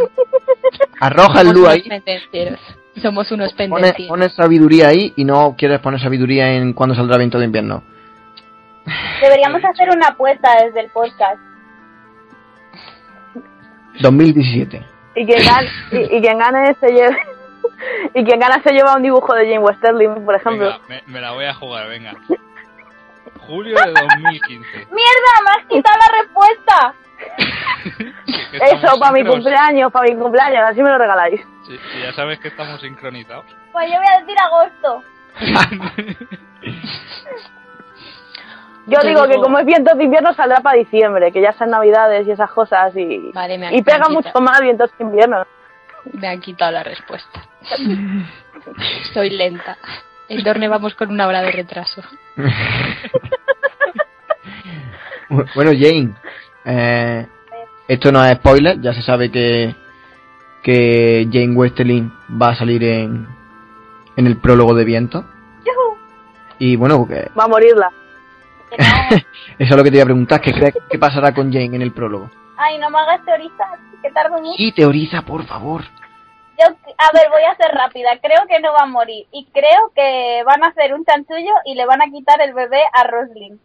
[1.00, 1.84] Arroja el luz ahí.
[3.00, 4.08] Somos unos pendencieros.
[4.08, 7.82] pone sabiduría ahí y no quieres poner sabiduría en cuando saldrá viento de invierno.
[9.20, 11.38] Deberíamos hacer una apuesta desde el podcast.
[14.00, 14.82] 2017.
[15.16, 17.16] Y quien gane, y, y quien gane se lleve.
[18.14, 20.66] Y quien gana se lleva un dibujo de Jane Westerling, por ejemplo.
[20.66, 22.12] Venga, me, me la voy a jugar, venga.
[23.46, 24.86] Julio de 2015.
[24.90, 25.32] ¡Mierda!
[25.44, 26.94] ¡Me has quitado la respuesta!
[28.52, 31.40] Eso, para mi cumpleaños, para mi cumpleaños, así me lo regaláis.
[31.66, 33.44] Sí, sí, ya sabes que estamos sincronizados.
[33.72, 35.04] Pues yo voy a decir agosto.
[38.86, 41.70] Yo Yo digo que como es vientos de invierno saldrá para diciembre, que ya son
[41.70, 45.44] navidades y esas cosas y, Vale, pega mucho más vientos de invierno.
[46.12, 47.48] Me han quitado la respuesta.
[49.12, 49.76] Soy lenta.
[50.28, 52.02] El Dorne vamos con una hora de retraso.
[55.28, 56.14] Bueno, Jane,
[56.64, 57.26] eh,
[57.88, 59.74] esto no es spoiler, ya se sabe que,
[60.62, 63.26] que Jane Westerling va a salir en,
[64.16, 65.24] en el prólogo de viento.
[66.58, 67.90] Y bueno, que, Va a morirla.
[68.78, 69.24] eso
[69.58, 71.92] es lo que te iba a preguntar, ¿qué crees que pasará con Jane en el
[71.92, 72.30] prólogo?
[72.56, 74.54] Ay, no me hagas teorizar, que tardo mucho.
[74.56, 75.82] Y teoriza, por favor.
[76.98, 78.10] A ver, voy a ser rápida.
[78.22, 79.26] Creo que no va a morir.
[79.32, 82.80] Y creo que van a hacer un chanchullo y le van a quitar el bebé
[82.92, 83.60] a Roslyn.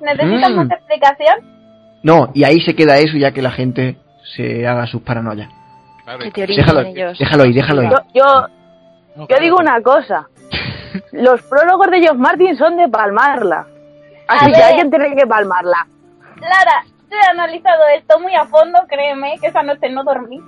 [0.00, 0.54] ¿Necesitas Mm.
[0.56, 1.36] más explicación?
[2.02, 3.96] No, y ahí se queda eso ya que la gente
[4.36, 5.48] se haga sus paranoias.
[6.34, 7.18] Déjalo, ellos.
[7.18, 7.88] déjalo ahí, déjalo ahí.
[7.90, 8.24] Yo, yo,
[9.16, 9.42] no, yo claro.
[9.42, 10.28] digo una cosa.
[11.12, 13.66] Los prólogos de Geoff Martin son de palmarla.
[14.26, 14.62] Así A que ver.
[14.62, 15.86] alguien tiene que palmarla.
[16.40, 20.40] Lara, yo he analizado esto muy a fondo, créeme, que esa noche no dormí.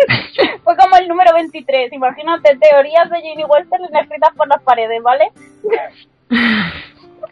[0.64, 1.92] Fue como el número 23.
[1.92, 5.30] Imagínate, teorías de Jane Westerling escritas por las paredes, ¿vale?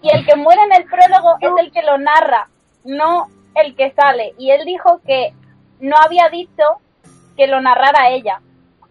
[0.02, 2.48] y el que muere en el prólogo es el que lo narra,
[2.84, 4.34] no el que sale.
[4.38, 5.32] Y él dijo que
[5.80, 6.62] no había dicho
[7.36, 8.40] que lo narrara ella,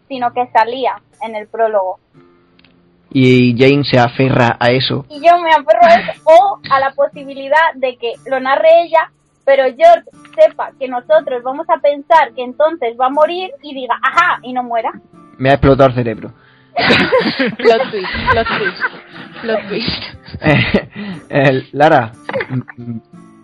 [0.07, 1.99] sino que salía en el prólogo.
[3.09, 5.05] Y Jane se aferra a eso.
[5.09, 9.11] Y yo me aferro a eso, o a la posibilidad de que lo narre ella,
[9.47, 10.03] pero George
[10.35, 14.51] sepa que nosotros vamos a pensar que entonces va a morir y diga, ajá, y
[14.51, 14.91] no muera.
[15.37, 16.33] Me ha explotado el cerebro.
[17.57, 18.81] Plot twist, plot twist,
[19.41, 20.03] plot twist.
[20.41, 20.89] Eh,
[21.29, 22.11] eh, Lara,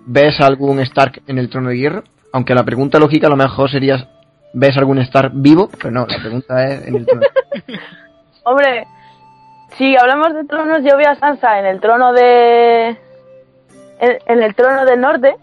[0.05, 2.03] ¿ves algún Stark en el trono de hierro?
[2.33, 4.09] Aunque la pregunta lógica a lo mejor sería
[4.53, 5.69] ¿ves algún Stark vivo?
[5.77, 7.25] Pero no, la pregunta es en el trono.
[8.43, 8.85] Hombre,
[9.77, 12.89] si hablamos de tronos, yo veo a Sansa en el trono de.
[13.99, 15.37] En, en el trono del norte.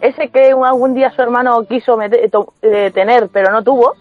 [0.00, 3.94] Ese que algún día su hermano quiso mete- to- eh, tener, pero no tuvo.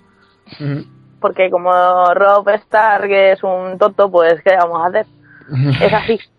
[1.19, 1.71] Porque como
[2.13, 5.05] Rob Stark es un tonto, pues ¿qué vamos a hacer?
[5.81, 6.19] Es así.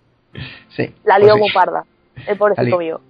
[0.68, 0.94] Sí.
[1.04, 1.54] La lió pues sí.
[1.54, 1.84] parda.
[2.26, 3.00] El pobrecito mío.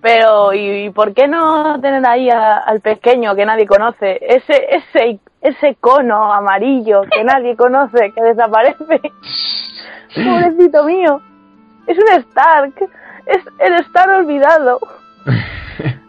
[0.00, 4.18] Pero, ¿y, y por qué no tener ahí a- al pequeño que nadie conoce?
[4.22, 9.00] Ese, ese, ese cono amarillo que nadie conoce, que desaparece.
[10.14, 11.20] Pobrecito mío.
[11.86, 12.74] Es un Stark.
[13.26, 14.80] Es el Stark olvidado.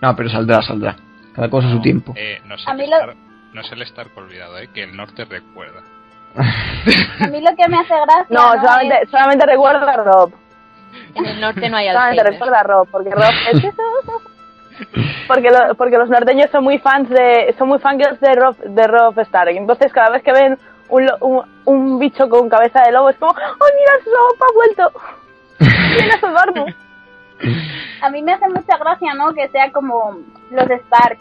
[0.00, 0.96] No, pero saldrá, saldrá.
[1.34, 2.12] Cada cosa a su tiempo.
[2.14, 3.16] Eh, no, es A el mí lo- Stark,
[3.54, 5.80] no es el Stark olvidado, eh, que el norte recuerda.
[6.36, 8.26] A mí lo que me hace gracia.
[8.28, 8.60] No, ¿no?
[8.62, 10.32] solamente, es- solamente recuerda a Rob.
[11.14, 12.32] En el norte no hay Solamente Alzheimer.
[12.34, 13.62] recuerda a Rob, porque Rob es...
[15.28, 18.86] porque, lo- porque los norteños son muy fans de son muy fangirls de Rob de
[18.86, 22.90] Rob Stark entonces cada vez que ven un, lo- un, un bicho con cabeza de
[22.92, 25.00] lobo es como ¡oh mira Rob ha vuelto!
[25.96, 26.74] ¡Viene a salvarnos!
[28.00, 29.32] A mí me hace mucha gracia, ¿no?
[29.34, 30.18] Que sea como
[30.50, 31.18] los Stark.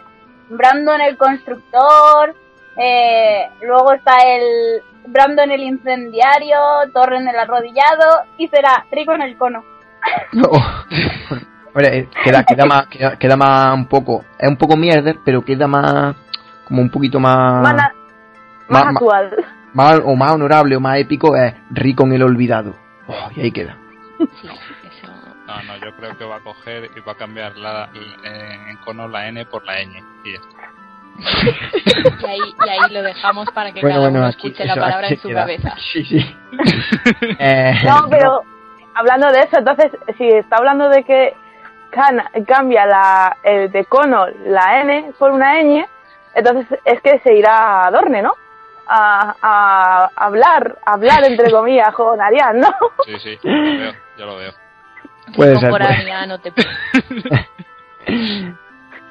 [0.49, 2.35] Brandon el constructor,
[2.77, 6.57] eh, luego está el Brandon el incendiario,
[6.93, 9.63] Torren el arrodillado y será Rico en el cono.
[10.43, 10.59] Oh.
[11.67, 15.43] Hombre, eh, queda, queda más, queda, queda más un poco, es un poco mierder, pero
[15.43, 16.15] queda más,
[16.65, 17.73] como un poquito más, más,
[18.67, 19.35] más ma- actual
[19.73, 22.75] más, o más honorable o más épico, es rico en el olvidado.
[23.07, 23.75] Oh, y ahí queda.
[24.41, 25.07] Sí, eso.
[25.45, 27.89] No, no, yo creo que va a coger y va a cambiar la,
[28.23, 30.03] eh, en cono la N por la ñ.
[30.23, 30.73] Y ya está.
[32.21, 34.75] Y ahí, y ahí lo dejamos para que Bueno, cada bueno, uno aquí, escuche la
[34.75, 35.41] palabra en su queda.
[35.41, 35.75] cabeza.
[35.91, 36.35] Sí, sí.
[37.39, 38.43] Eh, no pero
[38.95, 41.33] hablando de eso entonces si está hablando de que
[41.91, 45.85] can- cambia la el de cono la N por una ñ
[46.35, 48.33] entonces es que se irá a Dorne ¿no?
[48.87, 52.69] a, a hablar hablar entre comillas con Arián ¿no?
[53.05, 54.53] Sí, sí, veo, yo lo veo.
[55.35, 55.87] Puede ser, puede.
[56.27, 56.53] No te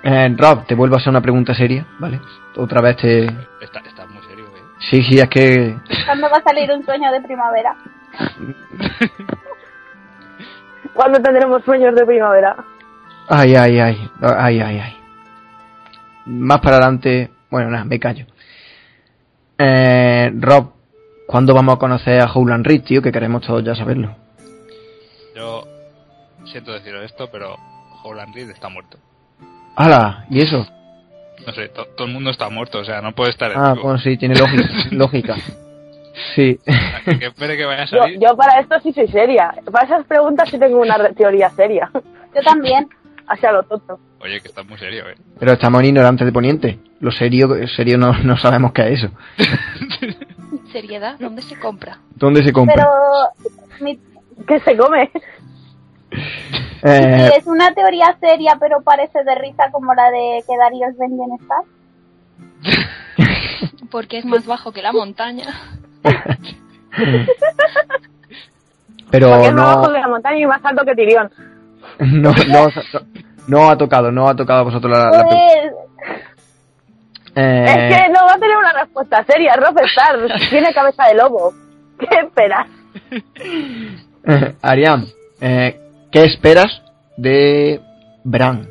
[0.05, 2.20] eh, Rob, te vuelvo a hacer una pregunta seria, ¿vale?
[2.57, 3.24] Otra vez te...
[3.61, 4.62] Está, está muy serio, eh.
[4.90, 5.76] Sí, sí, es que...
[6.05, 7.76] ¿Cuándo va a salir un sueño de primavera?
[10.94, 12.57] ¿Cuándo tendremos sueños de primavera?
[13.28, 14.96] Ay, ay, ay, ay, ay, ay.
[16.26, 18.26] Más para adelante, bueno, nada, me callo.
[19.59, 20.72] Eh, Rob,
[21.26, 23.00] ¿cuándo vamos a conocer a Howland Reed, tío?
[23.00, 24.14] Que queremos todos ya saberlo.
[25.35, 25.64] Yo
[26.47, 27.57] siento deciros esto, pero
[28.03, 28.99] Howland Reed está muerto.
[29.76, 30.26] ¡Hala!
[30.30, 30.66] ¿Y eso?
[31.47, 33.99] No sé, to- todo el mundo está muerto, o sea, no puede estar Ah, bueno,
[33.99, 34.64] sí, tiene lógica.
[34.93, 35.37] lógica.
[36.35, 36.59] Sí.
[37.07, 38.18] Que, que espere que vaya a Yo, salir.
[38.20, 39.55] yo para esto sí soy seria.
[39.72, 41.91] Para esas preguntas sí tengo una re- teoría seria.
[41.95, 42.89] Yo también.
[43.26, 43.99] Así a lo tonto.
[44.20, 45.14] Oye, que está muy serio, eh.
[45.39, 46.78] Pero estamos en ignorantes de Poniente.
[47.01, 49.12] Lo serio, serio no, no sabemos qué es eso.
[50.70, 51.99] Seriedad, ¿dónde se compra?
[52.16, 52.74] ¿Dónde se compra?
[52.76, 53.99] Pero mi-
[54.47, 55.11] ¿Qué se come?
[56.84, 60.99] Eh, es una teoría seria, pero parece de risa como la de que Darío es
[60.99, 61.62] Ben Bienestar.
[63.90, 65.45] Porque es más bajo que la montaña.
[69.11, 71.30] pero Porque es más no, bajo de la montaña y más alto que Tirión.
[72.01, 72.68] no, no,
[73.47, 75.24] no ha tocado, no ha tocado a vosotros la, la.
[75.24, 75.38] Pues,
[77.34, 79.55] Eh, Es que no va a tener una respuesta seria.
[79.55, 80.18] Robert Star
[80.51, 81.55] tiene cabeza de lobo.
[81.99, 82.66] ¿Qué esperas?
[84.62, 85.06] Arián,
[85.40, 85.78] eh,
[86.10, 86.82] ¿qué esperas
[87.16, 87.80] de
[88.24, 88.68] Bran?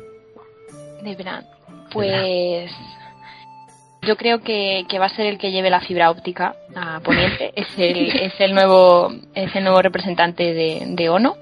[1.02, 1.44] De Bran.
[1.92, 2.70] Pues
[4.02, 7.52] yo creo que, que va a ser el que lleve la fibra óptica a Poniente.
[7.56, 11.36] Es el, es el nuevo es el nuevo representante de, de ONO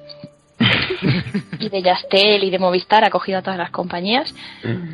[1.61, 3.04] y de Yastel y de Movistar.
[3.04, 4.34] Ha cogido a todas las compañías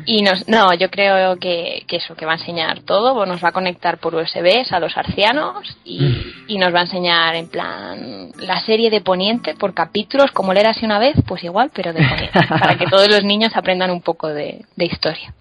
[0.05, 3.13] y nos no yo creo que, que eso que va a enseñar todo.
[3.15, 6.83] pues Nos va a conectar por USBs a los arcianos y, y nos va a
[6.83, 11.43] enseñar en plan la serie de Poniente por capítulos como leer así una vez, pues
[11.43, 15.33] igual, pero de Poniente para que todos los niños aprendan un poco de, de historia.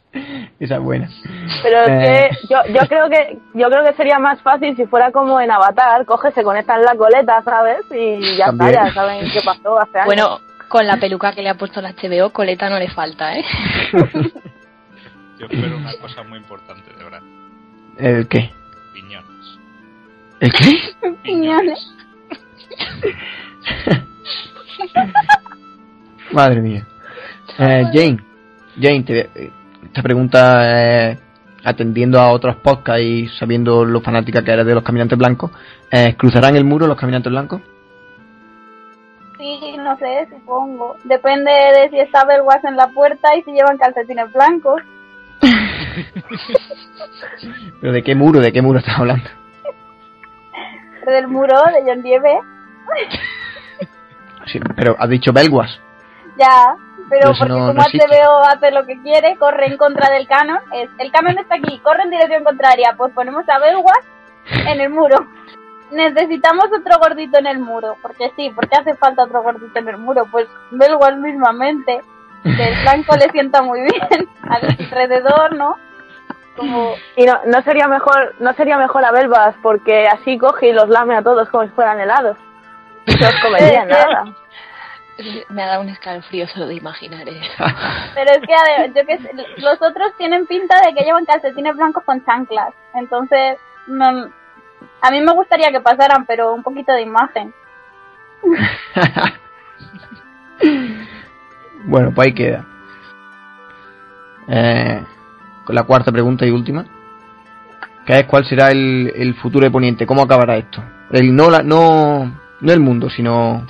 [0.58, 1.10] Esa es buena.
[1.62, 2.28] Pero es Eh.
[2.30, 5.50] que yo, yo creo que yo creo que sería más fácil si fuera como en
[5.50, 7.80] Avatar, coge, se conectan la coleta, ¿sabes?
[7.90, 8.70] Y ya También.
[8.70, 10.06] está, ya saben qué pasó hace años.
[10.06, 10.38] Bueno,
[10.68, 13.44] con la peluca que le ha puesto la HBO, coleta no le falta, ¿eh?
[15.38, 17.22] Yo espero una cosa muy importante de Bran.
[17.98, 18.50] ¿El qué?
[18.94, 19.58] Piñones.
[20.40, 20.72] ¿El qué?
[21.22, 21.92] Piñones.
[26.32, 26.86] Madre mía.
[27.58, 28.18] Eh, Jane,
[28.80, 29.30] Jane, te-
[29.84, 31.18] esta pregunta eh,
[31.64, 35.50] atendiendo a otros podcasts y sabiendo lo fanática que eres de los caminantes blancos,
[35.90, 37.60] eh, ¿cruzarán el muro los caminantes blancos?
[39.38, 40.96] Sí, no sé, supongo.
[41.04, 44.82] Depende de si está Belwas en la puerta y si llevan calcetines blancos.
[47.80, 48.40] ¿Pero de qué muro?
[48.40, 49.28] ¿De qué muro estás hablando?
[51.06, 52.38] Del muro de John Nieve.
[54.46, 55.80] Sí, pero has dicho Belguas.
[56.38, 56.76] Ya,
[57.10, 57.82] pero Pero eso porque no- como no.
[57.82, 60.60] HBO hace lo que quiere, corre en contra del canon.
[60.72, 62.94] Es, el canon está aquí, corre en dirección contraria.
[62.96, 63.98] Pues ponemos a Belwas
[64.68, 65.16] en el muro.
[65.90, 67.96] Necesitamos otro gordito en el muro.
[68.02, 70.26] Porque sí, porque hace falta otro gordito en el muro.
[70.30, 72.02] Pues Belwas mismamente.
[72.42, 75.76] Que el blanco le sienta muy bien alrededor, ¿no?
[76.56, 80.72] Como Y no, no sería mejor no sería mejor a Belvas porque así coge y
[80.72, 82.36] los lame a todos como si fueran helados.
[83.20, 84.24] No os comería nada.
[85.48, 87.64] Me ha dado un escalofrío solo de imaginar eso.
[88.14, 91.74] Pero es que ade- yo que sé, los otros tienen pinta de que llevan calcetines
[91.76, 92.74] blancos con chanclas.
[92.94, 94.30] Entonces, no,
[95.00, 97.52] a mí me gustaría que pasaran, pero un poquito de imagen.
[101.84, 102.66] Bueno, pues ahí queda.
[104.48, 105.04] Eh,
[105.64, 106.84] con la cuarta pregunta y última.
[108.04, 110.82] Que es cuál será el, el futuro de Poniente, cómo acabará esto.
[111.10, 113.64] El no la, no, no el mundo, sino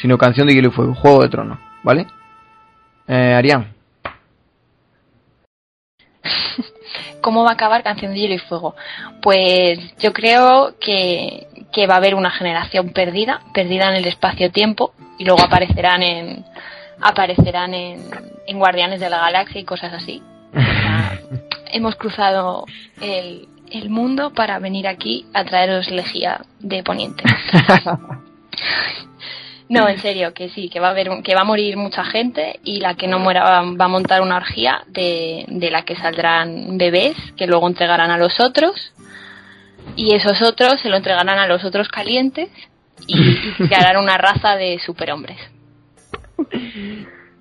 [0.00, 2.06] sino canción de hielo y fuego, juego de tronos, ¿vale?
[3.06, 3.74] Eh, Arián,
[7.20, 8.74] ¿Cómo va a acabar Canción de Hielo y Fuego?
[9.22, 14.92] Pues yo creo que, que va a haber una generación perdida, perdida en el espacio-tiempo,
[15.18, 16.44] y luego aparecerán en
[17.00, 18.00] aparecerán en,
[18.46, 20.22] en Guardianes de la Galaxia y cosas así.
[21.72, 22.64] Hemos cruzado
[23.00, 27.22] el, el mundo para venir aquí a traeros lejía de Poniente.
[29.70, 32.02] No, en serio, que sí, que va a haber un- que va a morir mucha
[32.04, 35.84] gente y la que no muera va, va a montar una orgía de, de la
[35.84, 38.92] que saldrán bebés que luego entregarán a los otros
[39.94, 42.48] y esos otros se lo entregarán a los otros calientes
[43.06, 45.38] y, y crearán una raza de superhombres.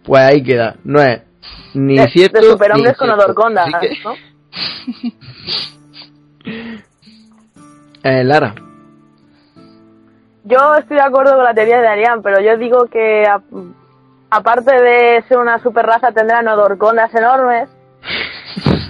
[0.03, 0.75] pues ahí queda.
[0.83, 1.21] No es
[1.73, 2.39] ni De, cierto.
[2.41, 4.15] de superhombres ni con odorconda, que, ¿no?
[8.03, 8.53] eh, Lara,
[10.47, 13.41] Yo estoy de acuerdo con la teoría de Arián, pero yo digo que a-
[14.29, 17.69] aparte de ser una super raza tendrán odorcondas enormes.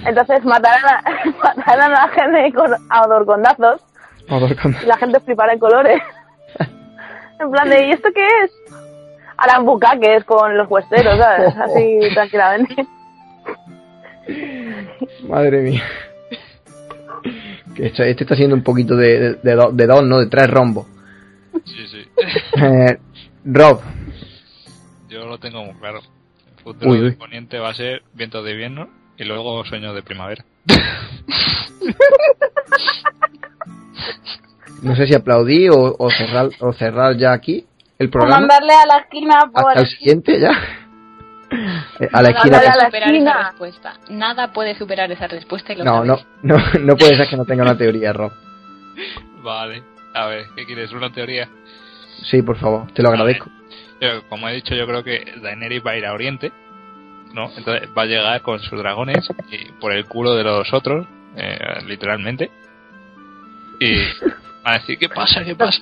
[0.06, 1.04] Entonces matarán a,
[1.56, 3.82] matarán a la gente con a odorcondazos
[4.30, 4.80] odorconda.
[4.84, 6.02] y la gente flipará en colores.
[7.40, 8.52] en plan de, ¿y esto qué es?
[9.40, 11.56] harán bucaques con los huesteros, ¿sabes?
[11.62, 12.88] Así tranquilamente.
[15.28, 15.84] Madre mía.
[17.78, 20.18] Este está haciendo un poquito de, de, de do- de dos, ¿no?
[20.20, 20.88] De tres rombos.
[21.68, 22.06] Sí, sí.
[22.62, 22.98] Eh,
[23.46, 23.82] Rob,
[25.10, 26.00] Yo lo tengo muy claro.
[26.58, 30.02] El futuro Uy, del poniente va a ser viento de invierno y luego sueño de
[30.04, 30.44] primavera.
[34.84, 37.66] no sé si aplaudí o, o cerrar, o cerrar ya aquí
[38.00, 38.40] el O programa.
[38.42, 39.70] mandarle a la esquina por...
[39.70, 40.52] Hasta el siguiente ya.
[42.00, 42.58] Eh, a la esquina.
[42.58, 43.94] puede a la superar esa respuesta.
[44.10, 47.46] Nada puede superar esa respuesta y lo No, no, no, no puede ser que no
[47.46, 48.32] tenga una teoría, Rob.
[49.42, 49.82] Vale.
[50.18, 50.92] A ver, ¿qué quieres?
[50.94, 51.48] ¿Una teoría?
[52.24, 53.52] Sí, por favor, te lo agradezco.
[54.02, 56.52] Yo, como he dicho, yo creo que Daenerys va a ir a Oriente,
[57.34, 57.52] ¿no?
[57.56, 61.06] Entonces va a llegar con sus dragones y por el culo de los otros,
[61.36, 62.50] eh, literalmente.
[63.80, 63.94] Y
[64.66, 65.44] va a decir, ¿qué pasa?
[65.44, 65.82] ¿Qué pasa?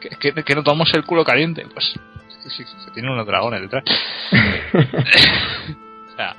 [0.00, 1.64] Que, que, que no tomamos el culo caliente.
[1.72, 1.94] Pues,
[2.28, 3.84] sí, sí, se tienen unos dragones detrás.
[6.12, 6.34] o sea,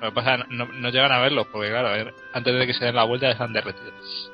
[0.00, 2.74] lo que pasa no, no llegan a verlos, porque claro, a ver, antes de que
[2.74, 4.30] se den la vuelta ya están derretidos.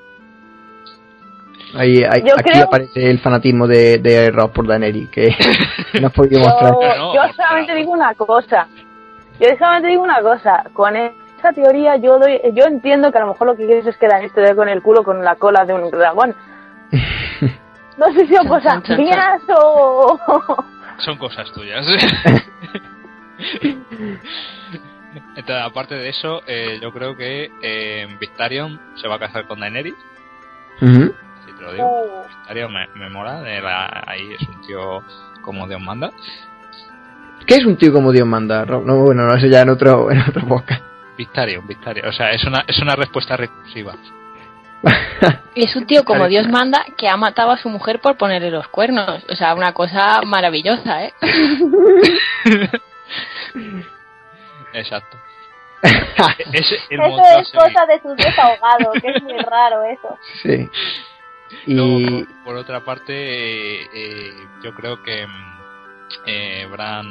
[1.77, 5.35] Ahí, ahí- Yo aquí creo- aparece el fanatismo de, de Rob por Daenerys, que
[6.01, 6.73] no has podido mostrar.
[6.73, 8.69] Yo, solamente digo una cosa.
[9.41, 10.65] Yo solamente digo una cosa.
[10.73, 13.97] Con esa teoría yo doy, yo entiendo que a lo mejor lo que quieres es
[13.97, 16.35] que Daenerys te dé con el culo con la cola de un dragón.
[17.97, 20.19] No sé si son cosas mías o...
[20.99, 21.87] Son cosas tuyas.
[25.37, 29.61] Entonces, aparte de eso, eh, yo creo que eh, Victarion se va a casar con
[29.61, 29.95] Daenerys.
[30.81, 30.87] Te
[31.65, 32.69] lo digo.
[32.69, 33.41] Me, me mola.
[33.43, 35.03] de la- ahí es un tío
[35.43, 36.11] como Dios manda.
[37.47, 38.87] ¿Qué es un tío como Dios manda, Rob?
[38.87, 40.83] No, bueno, no, eso ya en otro, en otro podcast.
[41.17, 42.09] Victarion, Victarion.
[42.09, 43.95] O sea, es una, es una respuesta recursiva.
[45.55, 46.27] Es un tío como.
[46.27, 49.25] Dios manda que ha matado a su mujer por ponerle los cuernos.
[49.31, 51.15] O sea, una cosa maravillosa, ¿eh?
[54.73, 55.17] Exacto.
[56.53, 60.19] Es el Eso modo a es cosa de sus desahogado, que es muy raro eso.
[60.43, 60.69] Sí.
[61.67, 64.33] Y por, por otra parte, eh, eh,
[64.63, 65.55] yo creo que mm,
[66.27, 67.07] eh, Bran,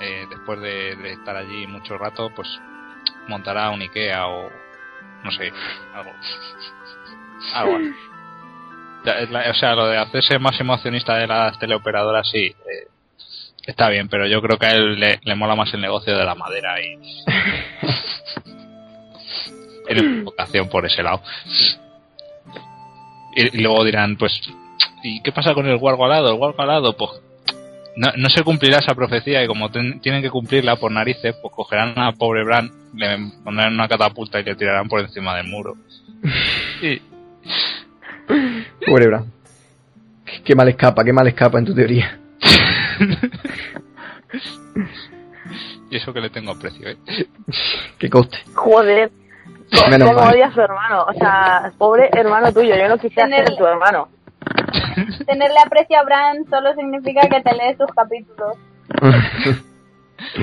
[0.00, 2.48] eh, después de, de estar allí mucho rato, pues
[3.28, 4.50] montará un Ikea o
[5.24, 5.52] no sé,
[5.94, 6.12] algo.
[7.54, 7.94] algo así.
[9.50, 12.88] O sea, lo de hacerse máximo accionista de las teleoperadoras, sí, eh,
[13.64, 16.24] está bien, pero yo creo que a él le, le mola más el negocio de
[16.24, 16.98] la madera y.
[19.86, 21.22] Tiene vocación por ese lado.
[23.36, 24.40] Y, y luego dirán, pues,
[25.04, 26.30] ¿y qué pasa con el guargo alado?
[26.30, 27.10] El guargo alado, pues,
[27.96, 31.54] no, no se cumplirá esa profecía y como ten- tienen que cumplirla por narices, pues
[31.54, 35.74] cogerán a pobre Bran, le pondrán una catapulta y le tirarán por encima del muro.
[36.82, 37.00] Y,
[38.86, 39.32] pobre Bran.
[40.24, 42.18] Qué- Qué mal escapa, qué mal escapa en tu teoría.
[45.90, 46.96] y eso que le tengo aprecio, ¿eh?
[47.98, 48.38] Que coste.
[48.54, 49.10] joder.
[49.90, 50.32] Menos Cómo mal.
[50.34, 51.04] odias a su hermano.
[51.08, 52.74] O sea, pobre hermano tuyo.
[52.76, 54.08] Yo no quisiera Tener- ser tu hermano.
[55.26, 58.56] Tenerle aprecio a Bran solo significa que te lees sus capítulos.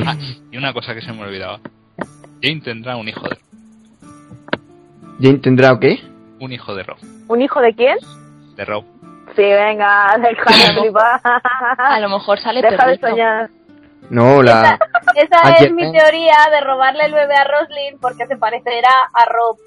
[0.06, 0.16] Ah,
[0.52, 1.60] y una cosa que se me olvidaba.
[2.42, 3.38] Jane tendrá un hijo de
[5.22, 6.00] ¿Jane tendrá o qué?
[6.40, 6.98] un hijo de Rob.
[7.30, 7.98] ¿Un hijo de quién?
[8.58, 8.84] De Rob.
[9.36, 11.22] Sí, venga, deja de flipar.
[11.78, 13.08] A lo mejor sale Deja de perrito.
[13.08, 13.50] soñar.
[14.14, 14.78] No, la.
[15.16, 19.58] Esa es mi teoría de robarle el bebé a Roslyn porque se parecerá a Rob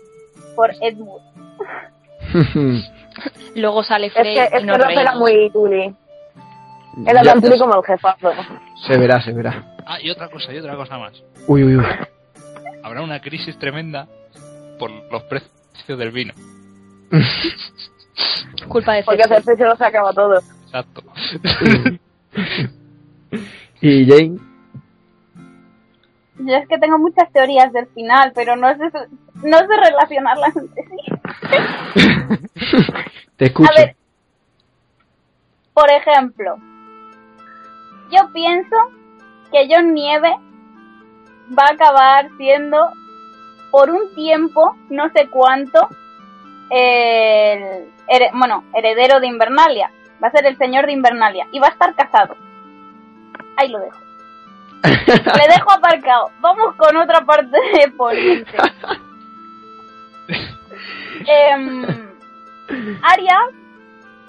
[0.55, 1.25] por Edmund.
[3.57, 5.93] Luego sale Es Frey que, es y que nos Rob era muy tuli.
[7.05, 8.33] Era tan tuli como el jefazo.
[8.87, 9.65] Se verá, se verá.
[9.85, 11.13] Ah, y otra cosa, y otra cosa más.
[11.49, 11.85] Uy, uy, uy.
[12.85, 14.07] Habrá una crisis tremenda
[14.79, 16.35] por los precios del vino.
[18.69, 19.25] Culpa de Porque.
[19.25, 20.39] Cersei se lo sacaba todo.
[20.67, 21.03] Exacto.
[23.81, 24.39] ¿Y Jane?
[26.39, 28.85] Yo es que tengo muchas teorías del final, pero no sé,
[29.43, 30.97] no sé relacionarlas entre sí.
[33.37, 33.71] Te escucho.
[33.71, 33.97] A ver,
[35.73, 36.57] por ejemplo,
[38.11, 38.77] yo pienso
[39.51, 40.35] que John Nieve
[41.59, 42.93] va a acabar siendo,
[43.71, 45.89] por un tiempo, no sé cuánto,
[46.71, 47.89] el
[48.35, 49.91] bueno, heredero de Invernalia.
[50.23, 52.37] Va a ser el señor de Invernalia y va a estar casado.
[53.57, 53.99] Ahí lo dejo.
[54.85, 56.31] Le dejo aparcado.
[56.41, 58.57] Vamos con otra parte de Poniente.
[61.29, 61.83] Em,
[63.03, 63.39] Arya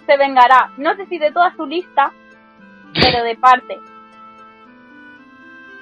[0.06, 2.12] se vengará, no sé si de toda su lista,
[2.94, 3.80] pero de parte.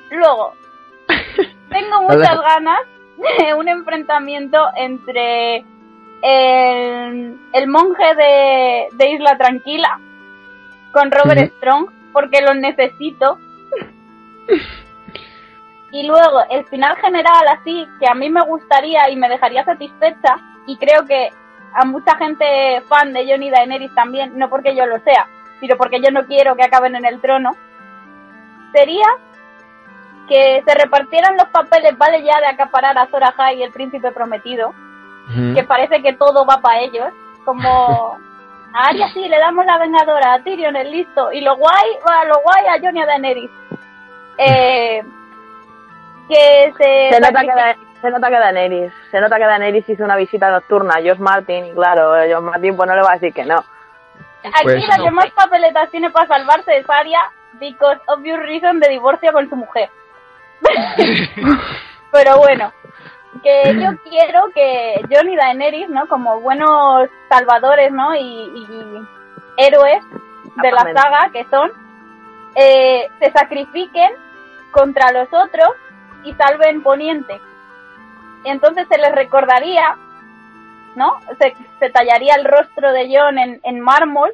[0.10, 0.54] Luego,
[1.70, 2.80] tengo muchas ganas
[3.18, 5.64] de un enfrentamiento entre
[6.22, 10.00] el, el monje de, de Isla Tranquila
[10.92, 11.54] con Robert.
[11.58, 13.38] Strong, porque lo necesito.
[15.92, 20.38] Y luego el final general así, que a mí me gustaría y me dejaría satisfecha,
[20.66, 21.30] y creo que
[21.74, 25.28] a mucha gente fan de Johnny Daenerys también, no porque yo lo sea,
[25.60, 27.52] sino porque yo no quiero que acaben en el trono,
[28.74, 29.08] sería
[30.30, 34.14] que se repartieran los papeles, vale ya de acaparar a Zora High y el príncipe
[34.14, 34.74] prometido,
[35.54, 37.10] que parece que todo va para ellos,
[37.44, 38.18] como
[38.76, 42.26] a Arya sí le damos la vengadora, a Tyrion el listo, y lo guay, va,
[42.26, 43.50] lo guay a Johnny a Daenerys.
[44.38, 45.02] Eh,
[46.30, 50.04] que se, Se nota que, Da- se nota que Daenerys, se nota que Daenerys hizo
[50.04, 53.14] una visita nocturna a Josh Martin y claro, Josh Martin pues no le va a
[53.14, 53.64] decir que no.
[54.44, 55.04] Aquí Pues la no.
[55.06, 57.20] que más papeletas tiene para salvarse es Arya,
[57.60, 59.90] because obvious reason de divorcio con su mujer.
[62.12, 62.72] Pero bueno,
[63.44, 66.08] que yo quiero que Jon y Daenerys, ¿no?
[66.08, 68.16] Como buenos salvadores, ¿no?
[68.16, 68.68] Y, y
[69.58, 70.04] héroes
[70.62, 71.72] de la saga que son,
[72.56, 74.12] eh, se sacrifiquen
[74.72, 75.70] contra los otros
[76.24, 77.40] y salven Poniente.
[78.46, 79.96] Entonces se les recordaría,
[80.96, 81.20] ¿no?
[81.40, 84.34] Se, se tallaría el rostro de Jon en, en mármol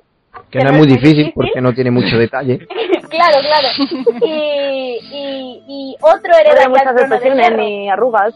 [0.50, 2.60] Que no es muy difícil porque no tiene mucho detalle.
[3.10, 3.68] claro, claro.
[4.24, 7.58] Y, y, y otro No heredaría hay el muchas trono de expresiones hierro.
[7.64, 8.36] ni arrugas.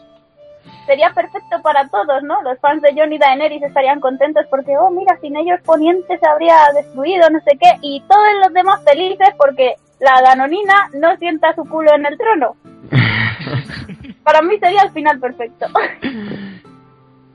[0.86, 2.40] Sería perfecto para todos, ¿no?
[2.42, 6.28] Los fans de Jon y Daenerys estarían contentos porque, oh, mira, sin ellos Poniente se
[6.28, 7.76] habría destruido, no sé qué.
[7.82, 12.56] Y todos los demás felices porque la danonina no sienta su culo en el trono.
[14.22, 15.66] para mí sería el final perfecto.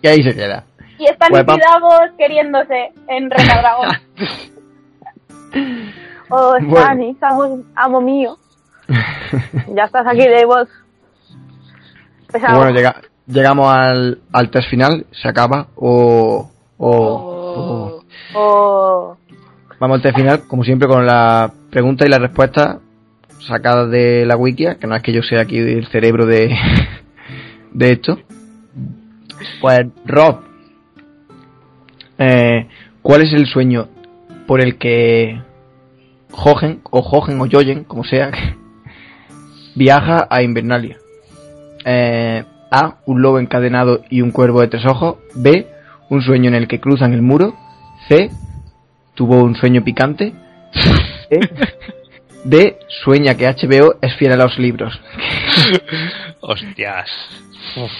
[0.01, 0.63] Y ahí se queda.
[0.97, 3.89] y están Davos queriéndose en Renadragón.
[6.33, 6.77] Oh, Bueno.
[6.77, 8.37] Stannis, amo, amo mío.
[9.67, 10.69] ya estás aquí, Davos.
[12.31, 13.01] Bueno, llega-
[13.31, 16.49] llegamos al, al test final, se acaba o...
[16.77, 18.01] o- o-
[18.33, 19.17] Oh,
[19.79, 22.79] Vamos al test final, como siempre, con la pregunta y la respuesta
[23.47, 26.55] sacadas de la wikia, que no es que yo sea aquí el cerebro de,
[27.73, 28.19] de esto.
[29.59, 30.41] Pues, Rob,
[32.19, 32.67] eh,
[33.01, 33.87] ¿cuál es el sueño
[34.47, 35.41] por el que
[36.31, 38.31] Jogen, o Jogen, o Jojen, como sea,
[39.75, 40.97] viaja a Invernalia?
[41.83, 45.17] Eh, A, un lobo encadenado y un cuervo de tres ojos.
[45.35, 45.67] B,
[46.09, 47.53] un sueño en el que cruzan el muro.
[48.07, 48.31] C,
[49.13, 50.33] tuvo un sueño picante.
[51.29, 51.49] D,
[52.43, 54.99] D, sueña que HBO es fiel a los libros.
[56.41, 57.09] Hostias.
[57.75, 57.91] Uf.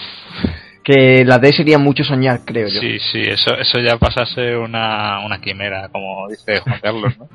[0.84, 2.82] Que la D sería mucho soñar, creo yo.
[2.82, 7.14] Sí, sí, eso, eso ya pasa a ser una, una quimera, como dice Juan Carlos,
[7.20, 7.30] ¿no?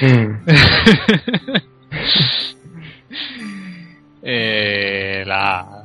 [4.22, 5.79] eh, la...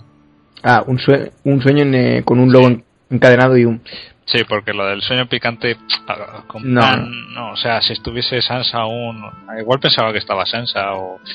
[0.67, 3.81] Ah, un, sue- un sueño en, eh, con un lobo en- encadenado y un...
[4.25, 6.97] Sí, porque lo del sueño picante, ah, con No.
[6.97, 9.23] no, o sea, si estuviese Sansa aún,
[9.59, 11.19] igual pensaba que estaba Sansa o...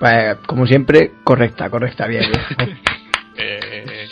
[0.00, 2.24] Pues, como siempre, correcta, correcta, bien.
[2.58, 2.78] bien.
[3.36, 4.08] eh,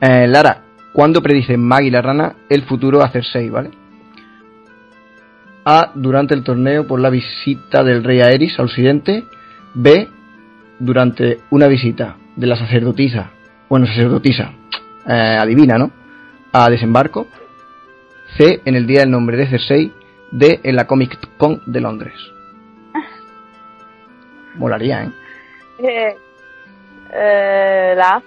[0.00, 0.62] Eh, Lara,
[0.92, 3.70] ¿cuándo predice Maggie la rana el futuro a Cersei, vale?
[5.64, 5.92] A.
[5.94, 9.24] Durante el torneo por la visita del rey Aerys a Occidente.
[9.74, 10.08] B.
[10.78, 13.30] Durante una visita de la sacerdotisa,
[13.68, 14.52] bueno, sacerdotisa,
[15.06, 15.90] eh, adivina, ¿no?
[16.52, 17.28] A desembarco.
[18.36, 18.62] C.
[18.64, 19.92] En el día del nombre de Cersei.
[20.30, 20.60] D.
[20.62, 22.14] En la Comic Con de Londres.
[24.56, 25.10] Molaría, ¿eh?
[25.78, 26.16] eh,
[27.12, 28.22] eh, la.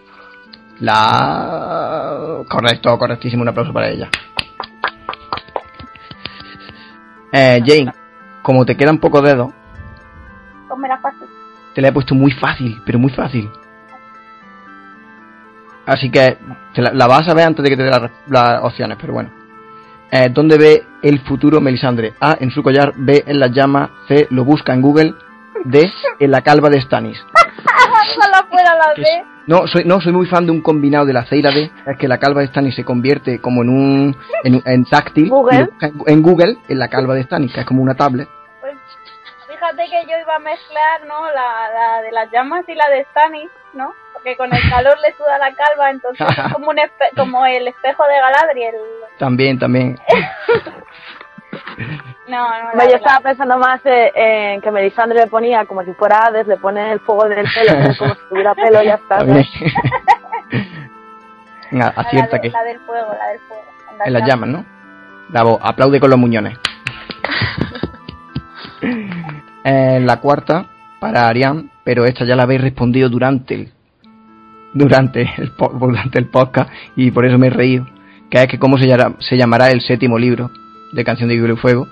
[0.80, 2.44] La...
[2.48, 4.10] Correcto, correctísimo, un aplauso para ella.
[7.38, 7.92] Eh, Jane,
[8.42, 9.52] como te quedan pocos dedos,
[10.70, 11.28] Ponme la fácil.
[11.74, 13.50] te la he puesto muy fácil, pero muy fácil.
[15.86, 16.38] Así que
[16.74, 17.92] te la, la vas a ver antes de que te dé
[18.28, 19.30] las opciones, pero bueno.
[20.12, 22.14] Eh, ¿Dónde ve el futuro Melisandre?
[22.20, 22.38] A.
[22.40, 22.94] En su collar.
[22.96, 23.24] B.
[23.28, 23.90] En las llamas.
[24.08, 24.28] C.
[24.32, 25.14] Lo busca en Google.
[25.66, 25.92] D.
[26.20, 27.24] En la calva de Stannis.
[28.18, 29.00] Ojalá fuera la es-
[29.48, 31.72] No, soy, no, soy muy fan de un combinado de la C y la D.
[31.86, 34.18] Es que la calva de Stannis se convierte como en un.
[34.44, 35.30] en, en táctil.
[35.30, 35.70] Google.
[36.08, 38.28] En, Google, en la calva de Stannis, que es como una tablet.
[38.62, 38.74] Pues,
[39.48, 41.28] fíjate que yo iba a mezclar, ¿no?
[41.28, 43.94] La, la de las llamas y la de Stannis, ¿no?
[44.14, 47.68] Porque con el calor le suda la calva, entonces es como, un espe- como el
[47.68, 48.76] espejo de Galadriel.
[49.20, 50.00] También, también.
[52.28, 55.84] No, no, la Hombre, yo estaba pensando más eh, en que Melisandre le ponía como
[55.84, 57.96] si fuera Hades, le pone el fuego del pelo, ¿no?
[57.98, 59.24] como si tuviera pelo y ya está.
[59.24, 59.36] ¿no?
[61.72, 62.50] La, acierta de- que.
[62.52, 63.64] la del fuego, la del fuego.
[64.06, 64.66] En las llamas, ¿no?
[65.30, 66.58] Bravo, aplaude con los muñones.
[69.64, 70.68] En la cuarta,
[71.00, 73.72] para Arián, pero esta ya la habéis respondido durante el
[74.74, 77.88] durante el, po- durante el podcast y por eso me he reído.
[78.30, 80.52] Que es que cómo se llamará, se llamará el séptimo libro.
[80.94, 81.88] de Canción de Hielo y Fuego,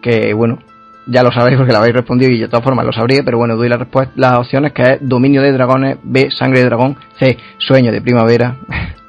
[0.00, 0.58] que bueno,
[1.06, 3.56] ya lo sabéis porque lo habéis respondido y de todas formas lo sabría, pero bueno,
[3.56, 7.36] doy la respuesta, las opciones que es Dominio de Dragones, B, Sangre de Dragón, C,
[7.58, 8.56] Sueño de Primavera,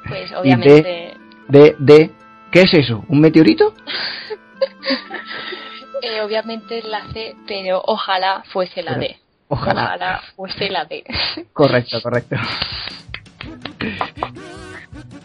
[0.08, 1.14] Pues y obviamente.
[1.48, 2.10] D, D, D,
[2.50, 3.04] ¿qué es eso?
[3.08, 3.74] ¿Un meteorito?
[6.02, 9.16] eh, obviamente la C, pero ojalá fuese la D.
[9.48, 10.22] Ojalá.
[10.34, 11.04] fuese la D.
[11.52, 12.36] Correcto, correcto.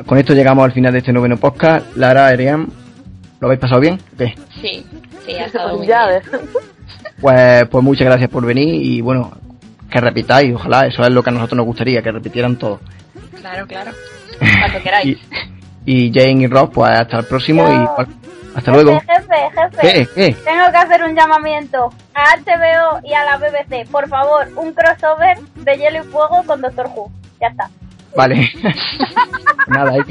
[0.06, 1.96] Con esto llegamos al final de este noveno podcast.
[1.96, 2.68] Lara, Eriam,
[3.40, 3.98] ¿lo habéis pasado bien?
[4.18, 4.36] ¿Qué?
[4.62, 4.86] Sí,
[5.28, 6.22] sí, ha estado muy Ya bien.
[6.32, 6.42] ves.
[7.22, 9.32] Pues, pues muchas gracias por venir y bueno,
[9.90, 12.80] que repitáis, ojalá, eso es lo que a nosotros nos gustaría, que repitieran todo.
[13.42, 13.92] Claro, claro.
[14.40, 15.18] Cuando queráis.
[15.86, 17.96] Y Jane y Rob, pues hasta el próximo y Yo-
[18.56, 19.00] hasta luego.
[19.00, 20.08] Jefe, jefe, ¿Qué?
[20.16, 20.34] ¿Qué?
[20.44, 23.90] Tengo que hacer un llamamiento a HBO y a la BBC.
[23.90, 27.12] Por favor, un crossover de Hielo y Fuego con Doctor Who.
[27.42, 27.70] Ya está.
[28.16, 28.50] Vale.
[29.68, 30.02] Nada, ahí,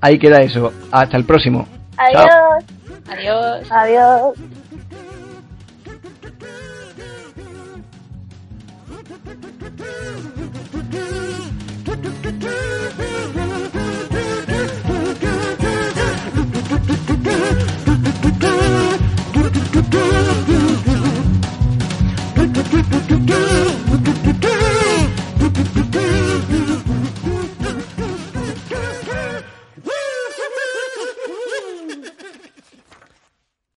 [0.00, 0.72] ahí queda eso.
[0.90, 1.66] Hasta el próximo.
[1.96, 2.64] Adiós.
[3.08, 3.70] Adiós.
[3.70, 4.38] Adiós.